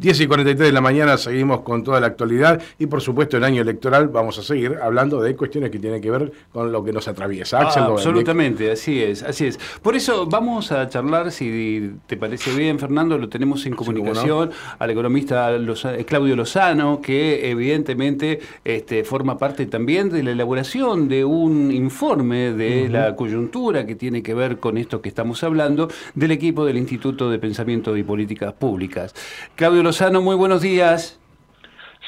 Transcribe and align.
10 0.00 0.20
y 0.20 0.26
43 0.28 0.68
de 0.68 0.72
la 0.72 0.80
mañana 0.80 1.18
seguimos 1.18 1.62
con 1.62 1.82
toda 1.82 1.98
la 1.98 2.06
actualidad 2.06 2.62
y 2.78 2.86
por 2.86 3.00
supuesto 3.00 3.36
el 3.36 3.42
año 3.42 3.62
electoral 3.62 4.06
vamos 4.06 4.38
a 4.38 4.44
seguir 4.44 4.78
hablando 4.80 5.20
de 5.20 5.34
cuestiones 5.34 5.70
que 5.70 5.80
tienen 5.80 6.00
que 6.00 6.08
ver 6.08 6.30
con 6.52 6.70
lo 6.70 6.84
que 6.84 6.92
nos 6.92 7.08
atraviesa. 7.08 7.62
Ah, 7.62 7.86
absolutamente, 7.88 8.70
así 8.70 9.02
es, 9.02 9.24
así 9.24 9.46
es. 9.46 9.58
Por 9.82 9.96
eso 9.96 10.26
vamos 10.26 10.70
a 10.70 10.88
charlar, 10.88 11.32
si 11.32 11.94
te 12.06 12.16
parece 12.16 12.54
bien, 12.54 12.78
Fernando, 12.78 13.18
lo 13.18 13.28
tenemos 13.28 13.66
en 13.66 13.74
comunicación 13.74 14.50
al 14.78 14.90
economista 14.90 15.50
eh, 15.52 16.04
Claudio 16.04 16.36
Lozano, 16.36 17.00
que 17.00 17.50
evidentemente 17.50 18.38
este, 18.64 19.02
forma 19.02 19.36
parte 19.36 19.66
también 19.66 20.10
de 20.10 20.22
la 20.22 20.30
elaboración 20.30 21.08
de 21.08 21.24
un 21.24 21.72
informe 21.72 22.52
de 22.52 22.88
la 22.88 23.16
coyuntura 23.16 23.84
que 23.84 23.96
tiene 23.96 24.22
que 24.22 24.32
ver 24.32 24.58
con 24.58 24.78
esto 24.78 25.02
que 25.02 25.08
estamos 25.08 25.42
hablando 25.42 25.88
del 26.14 26.30
equipo 26.30 26.64
del 26.64 26.76
Instituto 26.76 27.28
de 27.30 27.40
Pensamiento 27.40 27.96
y 27.96 28.04
Políticas 28.04 28.52
Públicas. 28.52 29.12
Claudio 29.56 29.87
Lozano, 29.88 30.20
muy 30.20 30.36
buenos 30.36 30.60
días. 30.60 31.18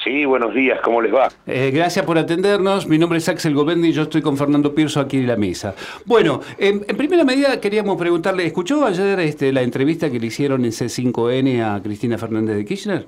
Sí, 0.03 0.23
buenos 0.25 0.53
días, 0.53 0.79
¿cómo 0.81 1.01
les 1.01 1.11
va? 1.11 1.29
Eh, 1.47 1.71
gracias 1.73 2.05
por 2.05 2.15
atendernos. 2.15 2.85
Mi 2.85 2.99
nombre 2.99 3.17
es 3.17 3.27
Axel 3.27 3.55
Govendi 3.55 3.87
y 3.87 3.91
yo 3.91 4.03
estoy 4.03 4.21
con 4.21 4.37
Fernando 4.37 4.75
Pirso 4.75 4.99
aquí 4.99 5.17
en 5.17 5.25
la 5.25 5.35
mesa. 5.35 5.73
Bueno, 6.05 6.41
en, 6.59 6.81
primera 6.95 7.23
medida 7.23 7.59
queríamos 7.59 7.97
preguntarle, 7.97 8.45
¿escuchó 8.45 8.85
ayer 8.85 9.19
este, 9.21 9.51
la 9.51 9.63
entrevista 9.63 10.11
que 10.11 10.19
le 10.19 10.27
hicieron 10.27 10.63
en 10.63 10.69
C5N 10.69 11.63
a 11.63 11.81
Cristina 11.81 12.19
Fernández 12.19 12.57
de 12.57 12.65
Kirchner? 12.65 13.07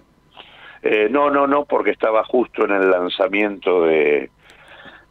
Eh, 0.81 1.07
no, 1.07 1.29
no, 1.29 1.45
no, 1.45 1.65
porque 1.65 1.91
estaba 1.91 2.23
justo 2.23 2.65
en 2.65 2.71
el 2.71 2.89
lanzamiento 2.89 3.83
de, 3.83 4.31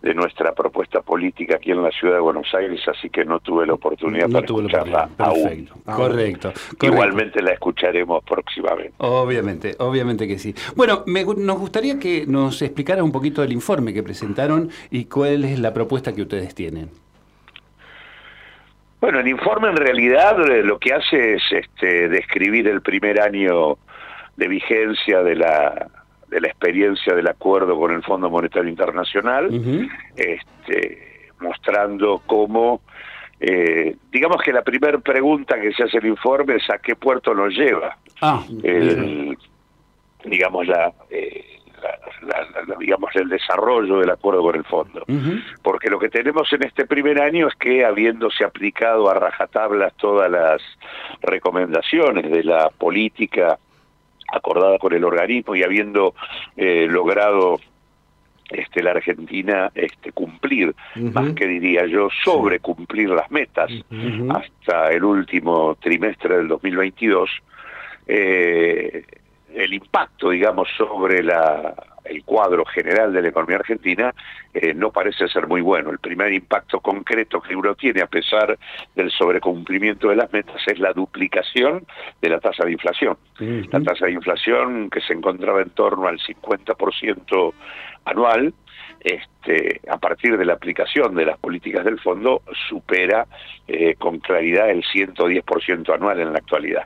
de 0.03 0.15
nuestra 0.15 0.53
propuesta 0.53 1.01
política 1.01 1.57
aquí 1.57 1.71
en 1.71 1.83
la 1.83 1.91
ciudad 1.93 2.15
de 2.15 2.21
Buenos 2.21 2.53
Aires, 2.55 2.81
así 2.89 3.09
que 3.09 3.25
no 3.25 3.39
tuve 3.39 3.67
la 3.67 3.75
oportunidad 3.75 4.29
de 4.29 4.39
escucharla 4.41 5.09
aún. 5.17 5.69
Correcto, 5.85 6.53
Igualmente 6.83 7.41
la 7.41 7.53
escucharemos 7.53 8.25
próximamente. 8.25 8.95
Obviamente, 8.99 9.77
obviamente 9.79 10.27
que 10.27 10.39
sí. 10.39 10.55
Bueno, 10.75 11.05
nos 11.07 11.59
gustaría 11.59 12.01
que 12.01 12.27
nos 12.27 12.61
explicara 12.63 13.05
un 13.05 13.13
poquito 13.13 13.45
el 13.45 13.53
informe 13.53 13.95
que 13.95 14.03
presentaron 14.03 14.71
y 14.91 15.05
cuál 15.05 15.45
es 15.45 15.61
la 15.61 15.73
propuesta 15.73 16.13
que 16.13 16.23
ustedes 16.23 16.53
tienen. 16.55 16.91
Bueno, 19.01 19.21
el 19.21 19.29
informe 19.29 19.69
en 19.69 19.77
realidad 19.77 20.41
eh, 20.49 20.63
lo 20.63 20.79
que 20.79 20.95
hace 20.95 21.35
es 21.35 21.43
este, 21.51 22.09
describir 22.09 22.67
el 22.67 22.83
primer 22.83 23.21
año 23.21 23.79
de 24.37 24.49
vigencia 24.49 25.23
de 25.23 25.37
la 25.37 25.89
de 26.33 26.41
la 26.41 26.49
experiencia 26.49 27.15
del 27.15 27.29
acuerdo 27.29 27.79
con 27.79 27.93
el 27.93 28.03
Fondo 28.03 28.31
Monetario 28.31 28.71
Internacional, 28.71 29.51
este, 30.17 31.29
mostrando 31.41 32.23
cómo, 32.27 32.81
eh, 33.39 33.97
digamos 34.11 34.41
que 34.43 34.51
la 34.51 34.63
primera 34.63 34.99
pregunta 34.99 35.61
que 35.61 35.73
se 35.75 35.85
hace 35.85 35.99
el 35.99 36.07
informe 36.07 36.57
es 36.57 36.71
a 36.71 36.79
qué 36.79 36.97
puerto 36.97 37.35
nos 37.35 37.55
lleva, 37.55 37.99
ah, 38.23 38.43
el, 38.63 39.37
digamos 40.25 40.67
eh, 41.11 41.45
la, 42.23 42.77
digamos 42.79 43.15
el 43.15 43.29
desarrollo 43.29 43.99
del 43.99 44.09
acuerdo 44.09 44.41
con 44.41 44.55
el 44.57 44.65
fondo, 44.65 45.05
porque 45.63 45.91
lo 45.91 45.99
que 45.99 46.09
tenemos 46.09 46.51
en 46.55 46.65
este 46.65 46.87
primer 46.87 47.21
año 47.21 47.49
es 47.49 47.55
que 47.57 47.85
habiéndose 47.85 48.43
aplicado 48.43 49.11
a 49.11 49.15
rajatablas 49.15 49.93
todas 49.99 50.31
las 50.31 50.63
recomendaciones 51.21 52.31
de 52.31 52.43
la 52.43 52.71
política 52.71 53.59
acordada 54.33 54.79
con 54.79 54.93
el 54.93 55.05
organismo 55.05 55.55
y 55.55 55.63
habiendo 55.63 56.15
eh, 56.57 56.87
logrado 56.89 57.61
este, 58.51 58.83
la 58.83 58.91
Argentina 58.91 59.71
este, 59.75 60.13
cumplir, 60.13 60.75
más 60.97 61.33
que 61.35 61.47
diría 61.47 61.87
yo, 61.87 62.09
sobre 62.25 62.59
cumplir 62.59 63.09
las 63.11 63.31
metas 63.31 63.71
hasta 64.31 64.91
el 64.91 65.05
último 65.05 65.77
trimestre 65.81 66.37
del 66.37 66.49
2022, 66.49 67.31
eh, 68.07 69.05
el 69.55 69.75
impacto, 69.75 70.31
digamos, 70.31 70.69
sobre 70.77 71.23
la, 71.23 71.75
el 72.13 72.25
cuadro 72.25 72.65
general 72.65 73.13
de 73.13 73.23
la 73.23 73.29
economía 73.29 73.57
argentina 73.57 74.15
eh, 74.53 74.75
no 74.75 74.91
parece 74.91 75.29
ser 75.29 75.47
muy 75.47 75.61
bueno. 75.61 75.91
El 75.91 75.99
primer 75.99 76.33
impacto 76.33 76.81
concreto 76.81 77.41
que 77.41 77.57
uno 77.57 77.75
tiene 77.75 78.03
a 78.03 78.07
pesar 78.07 78.59
del 78.95 79.11
sobrecumplimiento 79.11 80.09
de 80.09 80.17
las 80.17 80.33
metas 80.33 80.61
es 80.67 80.79
la 80.79 80.93
duplicación 80.93 81.87
de 82.21 82.29
la 82.29 82.39
tasa 82.39 82.65
de 82.65 82.73
inflación. 82.73 83.17
La 83.39 83.81
tasa 83.81 84.07
de 84.07 84.13
inflación 84.13 84.91
que 84.91 85.01
se 85.01 85.15
encontraba 85.15 85.63
en 85.63 85.71
torno 85.71 86.07
al 86.07 86.19
50% 86.19 87.53
anual, 88.05 88.55
este, 89.01 89.81
a 89.89 89.99
partir 89.99 90.37
de 90.37 90.45
la 90.45 90.55
aplicación 90.55 91.15
de 91.15 91.27
las 91.27 91.39
políticas 91.39 91.85
del 91.85 91.99
fondo, 92.01 92.43
supera 92.69 93.27
eh, 93.67 93.95
con 93.99 94.19
claridad 94.19 94.71
el 94.71 94.83
110% 94.85 95.95
anual 95.95 96.21
en 96.21 96.33
la 96.33 96.39
actualidad. 96.39 96.85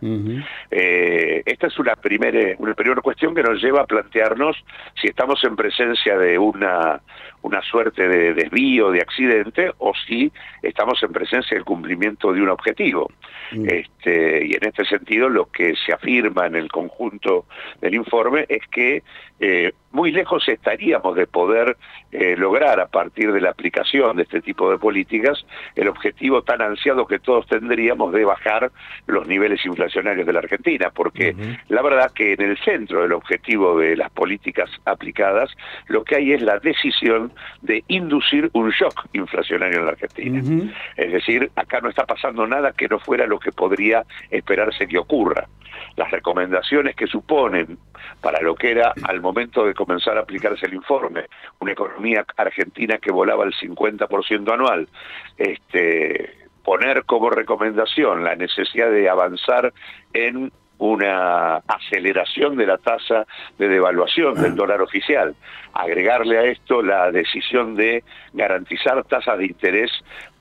Eh, 0.70 1.42
esta 1.44 1.66
es 1.66 1.78
una 1.78 1.96
primera, 1.96 2.54
una 2.58 2.74
primera 2.74 3.00
cuestión 3.00 3.34
que 3.34 3.42
nos 3.42 3.62
lleva 3.62 3.82
a 3.82 3.86
plantearnos 3.86 4.56
si 5.00 5.08
estamos 5.08 5.42
en 5.44 5.56
presencia 5.56 6.16
de 6.16 6.38
una, 6.38 7.00
una 7.46 7.62
suerte 7.62 8.08
de 8.08 8.34
desvío, 8.34 8.90
de 8.90 9.00
accidente, 9.00 9.70
o 9.78 9.92
si 10.06 10.32
estamos 10.62 11.00
en 11.04 11.12
presencia 11.12 11.54
del 11.54 11.64
cumplimiento 11.64 12.32
de 12.32 12.42
un 12.42 12.48
objetivo. 12.48 13.08
Mm. 13.52 13.68
Este, 13.68 14.46
y 14.46 14.54
en 14.54 14.66
este 14.66 14.84
sentido, 14.84 15.28
lo 15.28 15.46
que 15.46 15.74
se 15.76 15.92
afirma 15.92 16.46
en 16.46 16.56
el 16.56 16.68
conjunto 16.68 17.46
del 17.80 17.94
informe 17.94 18.46
es 18.48 18.66
que 18.66 19.04
eh, 19.38 19.72
muy 19.92 20.12
lejos 20.12 20.46
estaríamos 20.48 21.14
de 21.14 21.26
poder 21.26 21.76
eh, 22.10 22.36
lograr 22.36 22.80
a 22.80 22.86
partir 22.86 23.32
de 23.32 23.40
la 23.40 23.50
aplicación 23.50 24.16
de 24.16 24.24
este 24.24 24.42
tipo 24.42 24.70
de 24.70 24.78
políticas 24.78 25.44
el 25.74 25.88
objetivo 25.88 26.42
tan 26.42 26.60
ansiado 26.62 27.06
que 27.06 27.18
todos 27.18 27.46
tendríamos 27.46 28.12
de 28.12 28.24
bajar 28.24 28.72
los 29.06 29.26
niveles 29.26 29.64
inflacionarios 29.64 30.26
de 30.26 30.32
la 30.32 30.40
Argentina, 30.40 30.90
porque 30.94 31.34
la 31.68 31.82
verdad 31.82 32.12
que 32.12 32.32
en 32.32 32.42
el 32.42 32.58
centro 32.58 33.02
del 33.02 33.12
objetivo 33.12 33.78
de 33.78 33.96
las 33.96 34.10
políticas 34.10 34.70
aplicadas 34.84 35.50
lo 35.86 36.04
que 36.04 36.16
hay 36.16 36.32
es 36.32 36.42
la 36.42 36.58
decisión 36.58 37.32
de 37.62 37.84
inducir 37.88 38.50
un 38.52 38.70
shock 38.70 39.06
inflacionario 39.12 39.80
en 39.80 39.84
la 39.84 39.92
Argentina. 39.92 40.42
Es 40.96 41.12
decir, 41.12 41.50
acá 41.56 41.80
no 41.80 41.88
está 41.88 42.04
pasando 42.04 42.46
nada 42.46 42.72
que 42.72 42.88
no 42.88 42.98
fuera 42.98 43.26
lo 43.26 43.38
que 43.38 43.52
podría 43.52 44.04
esperarse 44.30 44.86
que 44.86 44.98
ocurra. 44.98 45.46
Las 45.96 46.10
recomendaciones 46.10 46.96
que 46.96 47.06
suponen 47.06 47.78
para 48.20 48.40
lo 48.40 48.54
que 48.54 48.70
era 48.70 48.92
al 49.04 49.20
momento 49.20 49.66
de 49.66 49.74
comenzar 49.74 50.16
a 50.16 50.20
aplicarse 50.20 50.66
el 50.66 50.74
informe, 50.74 51.26
una 51.60 51.72
economía 51.72 52.24
argentina 52.36 52.98
que 52.98 53.12
volaba 53.12 53.44
el 53.44 53.52
50% 53.52 54.52
anual, 54.52 54.88
este, 55.36 56.34
poner 56.64 57.04
como 57.04 57.30
recomendación 57.30 58.24
la 58.24 58.34
necesidad 58.34 58.90
de 58.90 59.08
avanzar 59.08 59.72
en 60.12 60.50
una 60.78 61.56
aceleración 61.56 62.56
de 62.56 62.66
la 62.66 62.78
tasa 62.78 63.26
de 63.58 63.68
devaluación 63.68 64.34
del 64.34 64.54
dólar 64.54 64.82
oficial. 64.82 65.34
Agregarle 65.72 66.38
a 66.38 66.44
esto 66.44 66.82
la 66.82 67.10
decisión 67.10 67.76
de 67.76 68.04
garantizar 68.32 69.02
tasas 69.04 69.38
de 69.38 69.46
interés 69.46 69.90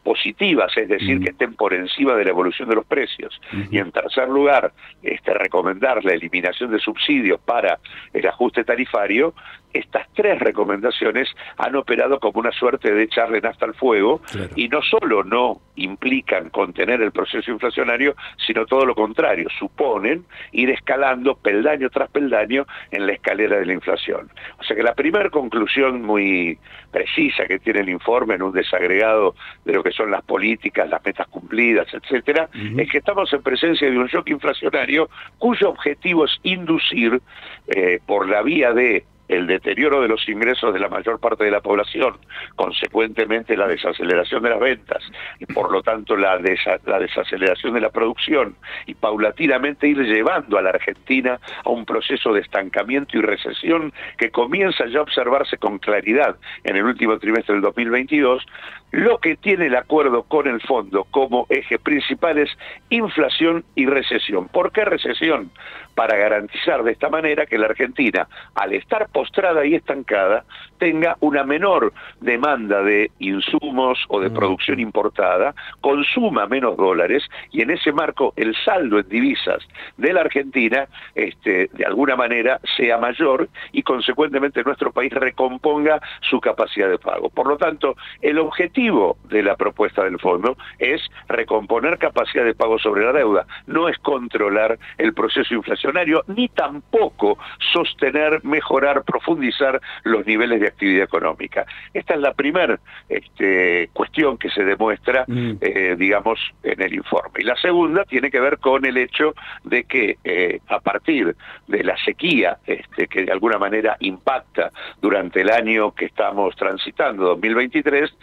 positivas, 0.05 0.71
es 0.77 0.87
decir, 0.87 1.19
que 1.19 1.31
estén 1.31 1.55
por 1.55 1.73
encima 1.73 2.13
de 2.13 2.25
la 2.25 2.29
evolución 2.29 2.69
de 2.69 2.75
los 2.75 2.85
precios. 2.85 3.41
Y 3.71 3.79
en 3.79 3.91
tercer 3.91 4.29
lugar, 4.29 4.71
este, 5.01 5.33
recomendar 5.33 6.05
la 6.05 6.13
eliminación 6.13 6.69
de 6.69 6.77
subsidios 6.77 7.39
para 7.41 7.79
el 8.13 8.27
ajuste 8.27 8.63
tarifario, 8.63 9.33
estas 9.75 10.07
tres 10.13 10.39
recomendaciones 10.39 11.29
han 11.57 11.75
operado 11.75 12.19
como 12.19 12.39
una 12.39 12.51
suerte 12.51 12.93
de 12.93 13.03
echarle 13.03 13.41
nafta 13.41 13.65
al 13.65 13.73
fuego 13.73 14.21
y 14.55 14.67
no 14.69 14.81
solo 14.81 15.23
no 15.23 15.61
implican 15.75 16.49
contener 16.49 17.01
el 17.01 17.11
proceso 17.11 17.51
inflacionario, 17.51 18.15
sino 18.45 18.65
todo 18.65 18.85
lo 18.85 18.95
contrario, 18.95 19.49
suponen 19.59 20.25
ir 20.53 20.69
escalando 20.69 21.35
peldaño 21.35 21.89
tras 21.89 22.09
peldaño 22.09 22.65
en 22.91 23.05
la 23.05 23.13
escalera 23.13 23.57
de 23.57 23.65
la 23.65 23.73
inflación. 23.73 24.29
O 24.59 24.63
sea 24.63 24.75
que 24.75 24.83
la 24.83 24.95
primera 24.95 25.29
conclusión 25.29 26.01
muy 26.01 26.57
precisa 26.91 27.45
que 27.45 27.59
tiene 27.59 27.81
el 27.81 27.89
informe 27.89 28.35
en 28.35 28.43
un 28.43 28.53
desagregado 28.53 29.35
de 29.65 29.73
lo 29.73 29.83
que 29.83 29.91
son 29.91 30.11
las 30.11 30.23
políticas, 30.23 30.89
las 30.89 31.03
metas 31.03 31.27
cumplidas, 31.27 31.87
etcétera, 31.93 32.49
es 32.77 32.89
que 32.89 32.99
estamos 32.99 33.31
en 33.33 33.41
presencia 33.41 33.89
de 33.89 33.97
un 33.97 34.07
shock 34.07 34.29
inflacionario 34.29 35.09
cuyo 35.37 35.69
objetivo 35.69 36.25
es 36.25 36.39
inducir 36.43 37.21
eh, 37.67 37.99
por 38.05 38.29
la 38.29 38.41
vía 38.41 38.71
de 38.71 39.03
el 39.27 39.47
deterioro 39.47 40.01
de 40.01 40.07
los 40.07 40.27
ingresos 40.29 40.73
de 40.73 40.79
la 40.79 40.89
mayor 40.89 41.19
parte 41.19 41.43
de 41.43 41.51
la 41.51 41.61
población, 41.61 42.17
consecuentemente 42.55 43.57
la 43.57 43.67
desaceleración 43.67 44.43
de 44.43 44.49
las 44.49 44.59
ventas 44.59 45.03
y 45.39 45.45
por 45.45 45.71
lo 45.71 45.81
tanto 45.81 46.15
la, 46.15 46.37
desaceleración 46.37 47.73
de 47.73 47.81
la 47.81 47.89
producción 47.89 48.55
y 48.85 48.93
paulatinamente 48.93 49.87
ir 49.87 49.97
llevando 49.97 50.57
a 50.57 50.61
la 50.61 50.69
Argentina 50.69 51.39
a 51.63 51.69
un 51.69 51.85
proceso 51.85 52.33
de 52.33 52.41
estancamiento 52.41 53.17
y 53.17 53.21
recesión 53.21 53.93
que 54.17 54.31
comienza 54.31 54.85
ya 54.87 54.99
a 54.99 55.03
observarse 55.03 55.57
con 55.57 55.79
claridad 55.79 56.35
en 56.63 56.75
el 56.75 56.85
último 56.85 57.17
trimestre 57.17 57.53
del 57.53 57.61
2022, 57.61 58.45
lo 58.91 59.17
que 59.17 59.35
tiene 59.35 59.67
el 59.67 59.75
acuerdo 59.75 60.23
con 60.23 60.47
el 60.47 60.61
fondo 60.61 61.05
como 61.11 61.47
eje 61.49 61.79
principal 61.79 62.37
es 62.37 62.49
inflación 62.89 63.65
y 63.75 63.85
recesión. 63.87 64.47
¿Por 64.47 64.71
qué 64.71 64.85
recesión? 64.85 65.51
Para 65.95 66.17
garantizar 66.17 66.83
de 66.83 66.91
esta 66.91 67.09
manera 67.09 67.45
que 67.45 67.57
la 67.57 67.67
Argentina, 67.67 68.27
al 68.53 68.73
estar 68.73 69.07
postrada 69.09 69.65
y 69.65 69.75
estancada, 69.75 70.43
tenga 70.77 71.17
una 71.19 71.43
menor 71.43 71.93
demanda 72.21 72.81
de 72.81 73.11
insumos 73.19 73.99
o 74.09 74.19
de 74.19 74.29
producción 74.29 74.79
importada, 74.79 75.53
consuma 75.81 76.47
menos 76.47 76.77
dólares 76.77 77.23
y 77.51 77.61
en 77.61 77.71
ese 77.71 77.91
marco 77.91 78.33
el 78.35 78.55
saldo 78.63 78.99
en 78.99 79.09
divisas 79.09 79.63
de 79.97 80.13
la 80.13 80.21
Argentina 80.21 80.87
este, 81.13 81.69
de 81.73 81.85
alguna 81.85 82.15
manera 82.15 82.59
sea 82.77 82.97
mayor 82.97 83.49
y 83.71 83.83
consecuentemente 83.83 84.63
nuestro 84.63 84.91
país 84.91 85.11
recomponga 85.13 86.01
su 86.21 86.39
capacidad 86.39 86.89
de 86.89 86.97
pago. 86.97 87.29
Por 87.29 87.47
lo 87.47 87.57
tanto, 87.57 87.95
el 88.21 88.39
objetivo 88.39 89.17
de 89.29 89.43
la 89.43 89.55
propuesta 89.55 90.03
del 90.03 90.19
fondo 90.19 90.57
es 90.79 91.01
recomponer 91.27 91.97
capacidad 91.97 92.43
de 92.43 92.53
pago 92.53 92.79
sobre 92.79 93.05
la 93.05 93.13
deuda, 93.13 93.45
no 93.67 93.87
es 93.87 93.97
controlar 93.99 94.77
el 94.97 95.13
proceso 95.13 95.53
inflacionario 95.53 96.23
ni 96.27 96.49
tampoco 96.49 97.37
sostener, 97.73 98.43
mejorar, 98.43 99.03
profundizar 99.03 99.81
los 100.03 100.25
niveles 100.25 100.61
de 100.61 100.64
actividad 100.67 101.03
económica. 101.03 101.65
Esta 101.93 102.15
es 102.15 102.19
la 102.19 102.33
primera 102.33 102.79
este, 103.09 103.89
cuestión 103.93 104.37
que 104.37 104.49
se 104.49 104.63
demuestra, 104.63 105.25
mm. 105.27 105.57
eh, 105.61 105.95
digamos, 105.97 106.39
en 106.63 106.81
el 106.81 106.93
informe. 106.93 107.39
Y 107.39 107.43
la 107.43 107.55
segunda 107.55 108.03
tiene 108.05 108.31
que 108.31 108.39
ver 108.39 108.57
con 108.59 108.85
el 108.85 108.97
hecho 108.97 109.33
de 109.63 109.83
que 109.83 110.17
eh, 110.23 110.59
a 110.67 110.79
partir 110.79 111.35
de 111.67 111.83
la 111.83 111.97
sequía, 112.03 112.57
este, 112.65 113.07
que 113.07 113.25
de 113.25 113.31
alguna 113.31 113.57
manera 113.57 113.97
impacta 113.99 114.71
durante 115.01 115.41
el 115.41 115.49
año 115.49 115.93
que 115.93 116.05
estamos 116.05 116.55
transitando, 116.55 117.25
2023, 117.27 118.13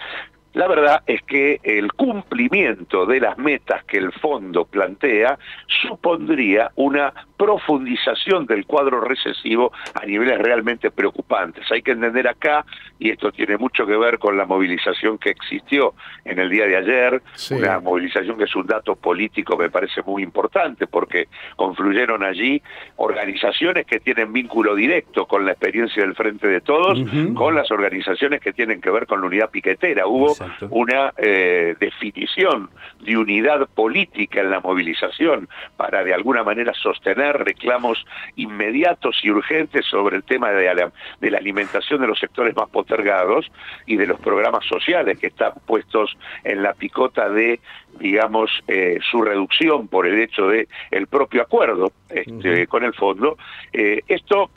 la 0.55 0.69
verdad 0.69 1.03
es 1.07 1.23
que 1.23 1.61
el 1.63 1.93
cumplimiento 1.93 3.07
de 3.07 3.21
las 3.21 3.39
metas 3.39 3.85
que 3.85 3.99
el 3.99 4.13
fondo 4.13 4.65
plantea 4.65 5.39
supondría 5.67 6.71
una 6.77 7.13
profundización 7.37 8.47
del 8.47 8.67
cuadro 8.67 9.01
recesivo 9.01 9.73
a 9.95 10.07
niveles 10.07 10.39
realmente 10.39 10.91
preocupantes. 10.91 11.65
Hay 11.73 11.83
que 11.83 11.93
entender 11.93 12.29
acá, 12.29 12.65
y 12.99 13.11
esto 13.11 13.33
tiene 13.33 13.57
mucho 13.57 13.85
que 13.85 13.97
ver 13.97 14.19
con 14.19 14.37
la 14.37 14.47
movilización 14.47 15.19
que 15.19 15.31
existió 15.31 15.95
en 16.25 16.39
el 16.39 16.49
día 16.49 16.67
de 16.67 16.77
ayer, 16.77 17.23
una 17.51 17.81
movilización 17.81 18.39
que 18.39 18.45
es 18.45 18.55
un 18.55 18.67
dato 18.67 18.95
político 18.95 19.57
me 19.57 19.71
parece 19.71 20.03
muy 20.03 20.23
importante, 20.23 20.87
porque 20.87 21.29
confluyeron 21.57 22.23
allí 22.23 22.63
organizaciones 22.97 23.87
que 23.87 23.99
tienen 23.99 24.33
vínculo 24.33 24.75
directo 24.75 25.27
con 25.27 25.45
la 25.45 25.53
experiencia 25.53 26.03
del 26.03 26.15
Frente 26.15 26.47
de 26.47 26.61
Todos, 26.61 26.99
con 27.35 27.55
las 27.55 27.71
organizaciones 27.71 28.41
que 28.41 28.53
tienen 28.53 28.81
que 28.81 28.91
ver 28.91 29.07
con 29.07 29.21
la 29.21 29.27
unidad 29.27 29.51
piquetera. 29.51 30.07
Hubo 30.07 30.37
una 30.71 31.13
eh, 31.17 31.75
definición 31.79 32.71
de 33.01 33.17
unidad 33.17 33.69
política 33.69 34.41
en 34.41 34.51
la 34.51 34.61
movilización 34.61 35.49
para 35.77 36.05
de 36.05 36.15
alguna 36.15 36.45
manera 36.45 36.73
sostener 36.75 37.37
reclamos 37.39 38.05
inmediatos 38.37 39.21
y 39.23 39.31
urgentes 39.31 39.87
sobre 39.87 40.17
el 40.17 40.25
tema 40.25 40.51
de 40.51 40.75
la, 40.75 40.93
de 41.21 41.31
la 41.31 41.39
alimentación 41.39 42.01
de 42.01 42.07
los 42.07 42.19
sectores 42.19 42.55
más 42.57 42.69
postergados 42.69 43.51
y 43.87 43.97
de 43.97 44.07
los 44.07 44.21
programas 44.21 44.65
sociales 44.67 45.19
que 45.19 45.29
están 45.29 45.53
puestos 45.67 46.17
en 46.45 46.63
la 46.63 46.75
picota 46.75 47.29
de 47.29 47.61
digamos, 47.99 48.51
eh, 48.69 48.99
su 49.11 49.23
reducción 49.23 49.89
por 49.89 50.07
el 50.07 50.19
hecho 50.21 50.49
de 50.49 50.69
el 50.91 51.07
propio 51.07 51.43
acuerdo 51.43 51.93
este, 52.09 52.67
con 52.67 52.85
el 52.85 52.95
fondo. 52.95 53.37
Eh, 53.73 54.01
esto 54.09 54.51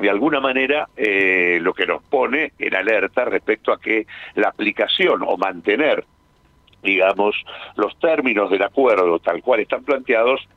de 0.00 0.10
alguna 0.10 0.40
manera 0.40 0.88
eh, 0.96 1.58
lo 1.60 1.74
que 1.74 1.86
nos 1.86 2.02
pone 2.02 2.52
en 2.58 2.74
alerta 2.74 3.24
respecto 3.24 3.72
a 3.72 3.80
que 3.80 4.06
la 4.34 4.48
aplicación 4.48 5.22
o 5.26 5.36
mantener 5.36 6.04
digamos, 6.82 7.34
los 7.76 7.98
términos 7.98 8.50
del 8.50 8.62
acuerdo 8.62 9.18
tal 9.18 9.42
cual 9.42 9.60
están 9.60 9.82
planteados 9.82 10.48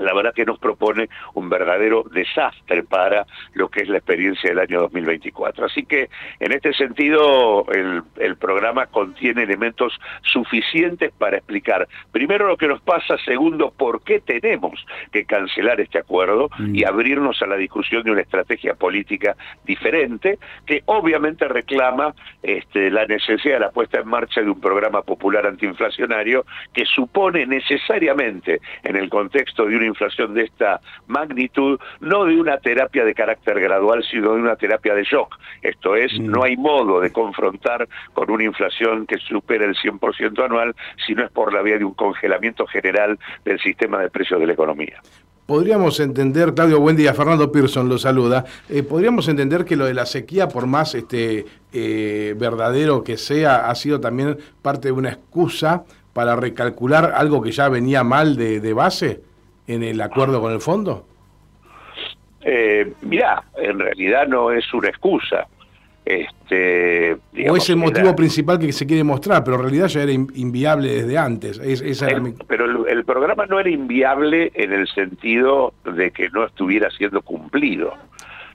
la 0.00 0.14
verdad 0.14 0.34
que 0.34 0.44
nos 0.44 0.58
propone 0.58 1.08
un 1.34 1.48
verdadero 1.48 2.04
desastre 2.10 2.82
para 2.82 3.26
lo 3.54 3.68
que 3.68 3.82
es 3.82 3.88
la 3.88 3.98
experiencia 3.98 4.50
del 4.50 4.58
año 4.58 4.80
2024. 4.80 5.66
Así 5.66 5.84
que 5.84 6.08
en 6.38 6.52
este 6.52 6.72
sentido 6.72 7.66
el, 7.70 8.36
programa 8.36 8.86
contiene 8.86 9.42
elementos 9.42 10.00
suficientes 10.22 11.12
para 11.12 11.36
explicar 11.36 11.86
primero 12.10 12.46
lo 12.46 12.56
que 12.56 12.68
nos 12.68 12.80
pasa, 12.80 13.18
segundo 13.24 13.70
por 13.70 14.02
qué 14.02 14.20
tenemos 14.20 14.84
que 15.12 15.24
cancelar 15.24 15.80
este 15.80 15.98
acuerdo 15.98 16.48
mm. 16.58 16.74
y 16.74 16.84
abrirnos 16.84 17.42
a 17.42 17.46
la 17.46 17.56
discusión 17.56 18.02
de 18.02 18.12
una 18.12 18.22
estrategia 18.22 18.74
política 18.74 19.36
diferente 19.64 20.38
que 20.64 20.82
obviamente 20.86 21.46
reclama 21.48 22.14
este, 22.42 22.90
la 22.90 23.04
necesidad 23.06 23.54
de 23.54 23.60
la 23.60 23.70
puesta 23.70 24.00
en 24.00 24.08
marcha 24.08 24.40
de 24.40 24.48
un 24.48 24.60
programa 24.60 25.02
popular 25.02 25.46
antiinflacionario 25.46 26.46
que 26.72 26.86
supone 26.86 27.46
necesariamente 27.46 28.60
en 28.82 28.96
el 28.96 29.10
contexto 29.10 29.66
de 29.66 29.76
una 29.76 29.86
inflación 29.90 30.34
de 30.34 30.44
esta 30.44 30.80
magnitud, 31.06 31.78
no 32.00 32.24
de 32.24 32.40
una 32.40 32.58
terapia 32.58 33.04
de 33.04 33.14
carácter 33.14 33.60
gradual, 33.60 34.02
sino 34.10 34.34
de 34.34 34.40
una 34.40 34.56
terapia 34.56 34.94
de 34.94 35.04
shock. 35.04 35.38
Esto 35.62 35.94
es, 35.94 36.12
mm. 36.18 36.26
no 36.26 36.42
hay 36.42 36.56
modo 36.56 37.00
de 37.00 37.12
confrontar 37.12 37.88
con 38.12 38.30
una 38.30 38.44
inflación 38.44 39.06
que 39.06 39.18
supera 39.18 39.64
el 39.64 39.76
100% 39.76 40.44
anual, 40.44 40.74
si 41.06 41.14
no 41.14 41.24
es 41.24 41.30
por 41.30 41.52
la 41.52 41.62
vía 41.62 41.78
de 41.78 41.84
un 41.84 41.94
congelamiento 41.94 42.66
general 42.66 43.18
del 43.44 43.60
sistema 43.60 44.00
de 44.00 44.10
precios 44.10 44.40
de 44.40 44.46
la 44.46 44.52
economía 44.54 45.00
podríamos 45.50 45.98
entender, 45.98 46.54
Claudio, 46.54 46.78
buen 46.78 46.94
día, 46.94 47.12
Fernando 47.12 47.50
Pearson 47.50 47.88
lo 47.88 47.98
saluda, 47.98 48.44
eh, 48.68 48.84
podríamos 48.84 49.26
entender 49.26 49.64
que 49.64 49.74
lo 49.74 49.84
de 49.84 49.94
la 49.94 50.06
sequía, 50.06 50.46
por 50.46 50.68
más 50.68 50.94
este, 50.94 51.44
eh, 51.72 52.36
verdadero 52.38 53.02
que 53.02 53.16
sea, 53.16 53.68
ha 53.68 53.74
sido 53.74 54.00
también 54.00 54.38
parte 54.62 54.86
de 54.86 54.92
una 54.92 55.08
excusa 55.08 55.82
para 56.12 56.36
recalcular 56.36 57.14
algo 57.16 57.42
que 57.42 57.50
ya 57.50 57.68
venía 57.68 58.04
mal 58.04 58.36
de, 58.36 58.60
de 58.60 58.72
base 58.72 59.22
en 59.74 59.82
el 59.82 60.00
acuerdo 60.00 60.40
con 60.40 60.52
el 60.52 60.60
fondo? 60.60 61.06
Eh, 62.42 62.92
mirá, 63.02 63.42
en 63.56 63.78
realidad 63.78 64.26
no 64.26 64.50
es 64.50 64.72
una 64.72 64.88
excusa. 64.88 65.46
Este, 66.04 67.12
o 67.48 67.56
es 67.56 67.68
el 67.70 67.76
motivo 67.76 68.16
principal 68.16 68.58
que 68.58 68.72
se 68.72 68.86
quiere 68.86 69.04
mostrar, 69.04 69.44
pero 69.44 69.56
en 69.56 69.62
realidad 69.62 69.86
ya 69.86 70.02
era 70.02 70.12
inviable 70.12 71.02
desde 71.02 71.18
antes. 71.18 71.60
Pero 72.48 72.86
el, 72.86 73.04
programa 73.04 73.46
no 73.46 73.60
era 73.60 73.70
inviable 73.70 74.50
en 74.54 74.72
el 74.72 74.88
sentido 74.88 75.74
de 75.84 76.10
que 76.10 76.28
no 76.30 76.46
estuviera 76.46 76.90
siendo 76.90 77.22
cumplido 77.22 77.94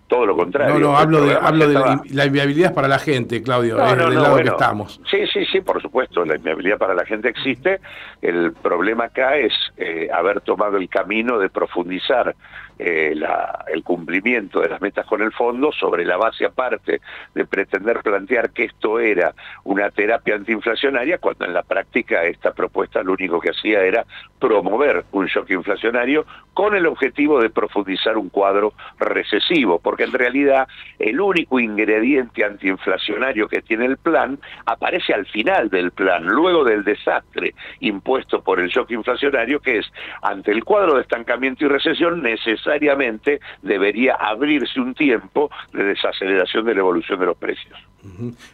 todo 0.08 0.26
lo 0.26 0.36
contrario. 0.36 0.76
No, 0.76 0.80
no, 0.80 0.98
hablo 0.98 1.26
de, 1.26 1.36
hablo 1.36 1.68
de 1.68 1.74
la, 2.12 2.26
inviabilidad 2.26 2.74
para 2.74 2.88
la 2.88 3.00
gente, 3.00 3.42
Claudio, 3.42 3.84
es 3.84 3.98
del 3.98 4.16
lado 4.16 4.38
que 4.38 4.44
estamos. 4.44 5.02
Sí, 5.10 5.26
sí, 5.32 5.46
sí, 5.46 5.62
por 5.62 5.82
supuesto, 5.82 6.24
la 6.26 6.36
inviabilidad 6.36 6.78
para 6.78 6.94
la 6.94 7.06
gente 7.06 7.30
existe. 7.30 7.80
El 8.22 8.54
problema 8.54 9.06
acá 9.06 9.38
es 9.38 9.54
eh, 9.78 10.08
haber 10.14 10.42
tomado 10.42 10.78
el 10.78 10.90
camino 10.90 11.40
de 11.40 11.50
profundizar 11.50 12.36
eh, 12.78 13.16
el 13.68 13.84
cumplimiento 13.84 14.60
de 14.60 14.68
las 14.68 14.82
metas 14.82 15.06
con 15.06 15.22
el 15.22 15.32
fondo 15.32 15.72
sobre 15.72 16.04
la 16.04 16.18
base 16.18 16.46
aparte 16.46 17.00
de 17.34 17.46
pretender 17.46 18.02
plantear 18.02 18.50
que 18.50 18.66
esto 18.66 19.00
era 19.00 19.34
una 19.64 19.90
terapia 19.92 20.36
antiinflacionaria, 20.36 21.20
cuando 21.20 21.46
en 21.46 21.54
la 21.54 21.64
práctica 21.64 22.24
esta 22.24 22.52
propuesta 22.54 23.02
lo 23.02 23.14
único 23.14 23.40
que 23.40 23.52
hacía 23.52 23.82
era 23.82 24.06
promover 24.40 25.06
un 25.14 25.28
shock 25.28 25.52
inflacionario 25.52 26.26
con 26.54 26.76
el 26.76 26.86
objetivo 26.86 27.42
de 27.42 27.50
profundizar 27.50 28.18
un 28.18 28.30
cuadro 28.30 28.74
recesivo, 29.00 29.80
porque 29.80 30.04
en 30.04 30.12
realidad 30.12 30.68
el 31.00 31.20
único 31.22 31.60
ingrediente 31.60 32.44
antiinflacionario 32.44 33.48
que 33.48 33.62
tiene 33.62 33.86
el 33.86 33.98
plan 33.98 34.38
aparece 34.66 35.14
al 35.14 35.26
final 35.28 35.70
del 35.70 35.92
plan, 35.92 36.26
luego 36.26 36.64
del 36.66 36.84
desastre 36.84 37.56
impuesto 37.80 38.42
por 38.42 38.60
el 38.60 38.68
shock 38.68 38.92
inflacionario, 38.92 39.60
que 39.62 39.78
es 39.80 39.92
ante 40.22 40.52
el 40.52 40.64
cuadro 40.64 40.96
de 40.96 41.02
estancamiento 41.02 41.66
y 41.66 41.70
recesión 41.70 42.22
necesario 42.22 42.65
necesariamente 42.66 43.40
debería 43.62 44.16
abrirse 44.16 44.80
un 44.80 44.94
tiempo 44.94 45.50
de 45.74 45.84
desaceleración 45.84 46.66
de 46.66 46.74
la 46.74 46.80
evolución 46.80 47.20
de 47.20 47.26
los 47.26 47.38
precios. 47.38 47.78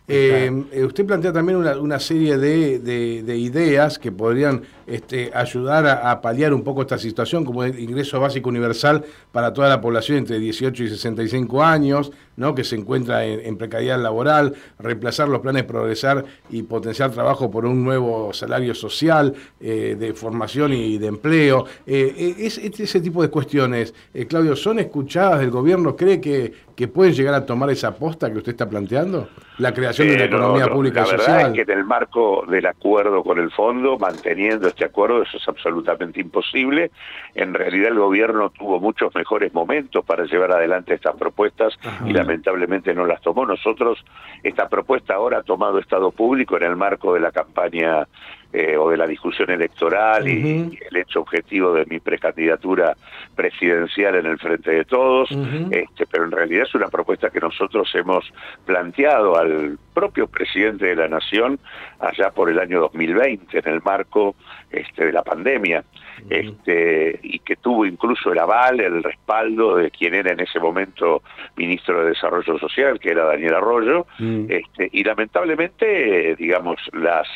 Eh, 0.07 0.63
eh, 0.71 0.83
usted 0.83 1.05
plantea 1.05 1.33
también 1.33 1.57
una, 1.57 1.99
serie 1.99 2.37
de, 2.37 3.37
ideas 3.37 3.99
que 3.99 4.11
podrían 4.11 4.61
este, 4.87 5.31
ayudar 5.33 5.87
a, 5.87 6.21
paliar 6.21 6.53
un 6.53 6.63
poco 6.63 6.81
esta 6.81 6.97
situación, 6.97 7.43
como 7.43 7.63
el 7.63 7.77
ingreso 7.79 8.19
básico 8.19 8.49
universal 8.49 9.03
para 9.31 9.53
toda 9.53 9.69
la 9.69 9.81
población 9.81 10.19
entre 10.19 10.39
18 10.39 10.83
y 10.83 10.89
65 10.89 11.63
años, 11.63 12.11
¿no? 12.35 12.55
que 12.55 12.63
se 12.63 12.75
encuentra 12.75 13.25
en, 13.25 13.57
precariedad 13.57 14.01
laboral, 14.01 14.55
reemplazar 14.79 15.27
los 15.27 15.41
planes 15.41 15.63
progresar 15.63 16.25
y 16.49 16.63
potenciar 16.63 17.11
trabajo 17.11 17.51
por 17.51 17.65
un 17.65 17.83
nuevo 17.83 18.33
salario 18.33 18.73
social 18.73 19.33
eh, 19.59 19.95
de 19.99 20.13
formación 20.13 20.73
y 20.73 20.97
de 20.97 21.07
empleo. 21.07 21.65
es, 21.85 22.57
ese 22.57 23.01
tipo 23.01 23.21
de 23.21 23.29
cuestiones, 23.29 23.93
Claudio, 24.27 24.55
¿son 24.55 24.79
escuchadas 24.79 25.39
del 25.39 25.49
gobierno? 25.51 25.95
¿Cree 25.95 26.19
que, 26.19 26.53
que 26.75 26.87
pueden 26.87 27.13
llegar 27.13 27.33
a 27.33 27.45
tomar 27.45 27.69
esa 27.69 27.89
aposta 27.89 28.31
que 28.31 28.37
usted 28.37 28.51
está 28.51 28.69
planteando? 28.69 29.29
La 29.57 29.73
creación 29.73 30.07
de 30.07 30.15
una 30.15 30.25
economía 30.25 30.67
pública 30.67 31.01
la 31.01 31.05
social. 31.05 31.27
verdad 31.27 31.47
es 31.47 31.53
que 31.53 31.71
en 31.71 31.77
el 31.77 31.85
marco 31.85 32.45
del 32.47 32.65
acuerdo 32.65 33.23
con 33.23 33.39
el 33.39 33.51
fondo, 33.51 33.97
manteniendo 33.99 34.67
este 34.67 34.85
acuerdo, 34.85 35.21
eso 35.21 35.37
es 35.37 35.47
absolutamente 35.47 36.19
imposible. 36.19 36.91
En 37.35 37.53
realidad 37.53 37.89
el 37.89 37.99
gobierno 37.99 38.49
tuvo 38.49 38.79
muchos 38.79 39.13
mejores 39.13 39.53
momentos 39.53 40.03
para 40.03 40.25
llevar 40.25 40.51
adelante 40.51 40.93
estas 40.93 41.15
propuestas 41.15 41.73
y 42.05 42.11
lamentablemente 42.11 42.93
no 42.93 43.05
las 43.05 43.21
tomó. 43.21 43.45
Nosotros, 43.45 44.03
esta 44.43 44.67
propuesta 44.67 45.13
ahora 45.13 45.39
ha 45.39 45.43
tomado 45.43 45.79
Estado 45.79 46.11
público 46.11 46.57
en 46.57 46.63
el 46.63 46.75
marco 46.75 47.13
de 47.13 47.19
la 47.19 47.31
campaña 47.31 48.07
eh, 48.53 48.75
o 48.77 48.89
de 48.89 48.97
la 48.97 49.07
discusión 49.07 49.49
electoral 49.49 50.27
y, 50.27 50.77
el 50.89 50.97
hecho 50.97 51.21
objetivo 51.21 51.73
de 51.73 51.85
mi 51.85 51.99
precandidatura 51.99 52.95
presidencial 53.35 54.15
en 54.15 54.25
el 54.25 54.37
Frente 54.39 54.71
de 54.71 54.85
Todos, 54.85 55.29
este, 55.71 56.05
pero 56.05 56.25
en 56.25 56.31
realidad 56.31 56.63
es 56.63 56.75
una 56.75 56.89
propuesta 56.89 57.29
que 57.29 57.39
nosotros 57.39 57.89
hemos 57.95 58.31
planteado 58.65 59.37
al 59.37 59.77
propio 59.93 60.27
presidente 60.27 60.87
de 60.87 60.95
la 60.95 61.07
Nación 61.07 61.59
allá 61.99 62.31
por 62.31 62.49
el 62.49 62.59
año 62.59 62.79
2020, 62.81 63.59
en 63.59 63.67
el 63.67 63.81
marco 63.81 64.35
este, 64.69 65.05
de 65.05 65.11
la 65.11 65.23
pandemia, 65.23 65.83
este, 66.29 67.19
y 67.23 67.39
que 67.39 67.55
tuvo 67.55 67.85
incluso 67.85 68.31
el 68.31 68.39
aval, 68.39 68.79
el 68.79 69.03
respaldo 69.03 69.75
de 69.75 69.91
quien 69.91 70.13
era 70.13 70.31
en 70.31 70.39
ese 70.39 70.59
momento 70.59 71.23
ministro 71.55 72.03
de 72.03 72.09
Desarrollo 72.09 72.57
Social, 72.59 72.99
que 72.99 73.11
era 73.11 73.25
Daniel 73.25 73.55
Arroyo, 73.55 74.05
este, 74.49 74.89
y 74.91 75.03
lamentablemente, 75.03 76.35
digamos, 76.35 76.79
las... 76.93 77.27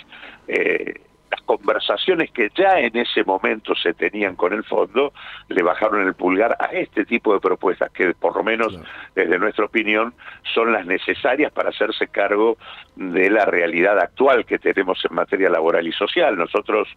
Eh, 0.47 1.01
las 1.31 1.41
conversaciones 1.41 2.31
que 2.31 2.49
ya 2.55 2.79
en 2.79 2.95
ese 2.95 3.23
momento 3.23 3.75
se 3.75 3.93
tenían 3.93 4.35
con 4.35 4.53
el 4.53 4.63
fondo 4.63 5.11
le 5.47 5.63
bajaron 5.63 6.05
el 6.05 6.13
pulgar 6.13 6.55
a 6.59 6.67
este 6.67 7.05
tipo 7.05 7.33
de 7.33 7.39
propuestas 7.39 7.91
que 7.91 8.13
por 8.13 8.35
lo 8.35 8.43
menos 8.43 8.77
desde 9.15 9.39
nuestra 9.39 9.65
opinión 9.65 10.13
son 10.53 10.71
las 10.71 10.85
necesarias 10.85 11.51
para 11.51 11.69
hacerse 11.69 12.07
cargo 12.07 12.57
de 12.95 13.29
la 13.29 13.45
realidad 13.45 13.99
actual 13.99 14.45
que 14.45 14.59
tenemos 14.59 15.03
en 15.09 15.15
materia 15.15 15.49
laboral 15.49 15.87
y 15.87 15.91
social. 15.91 16.37
Nosotros 16.37 16.87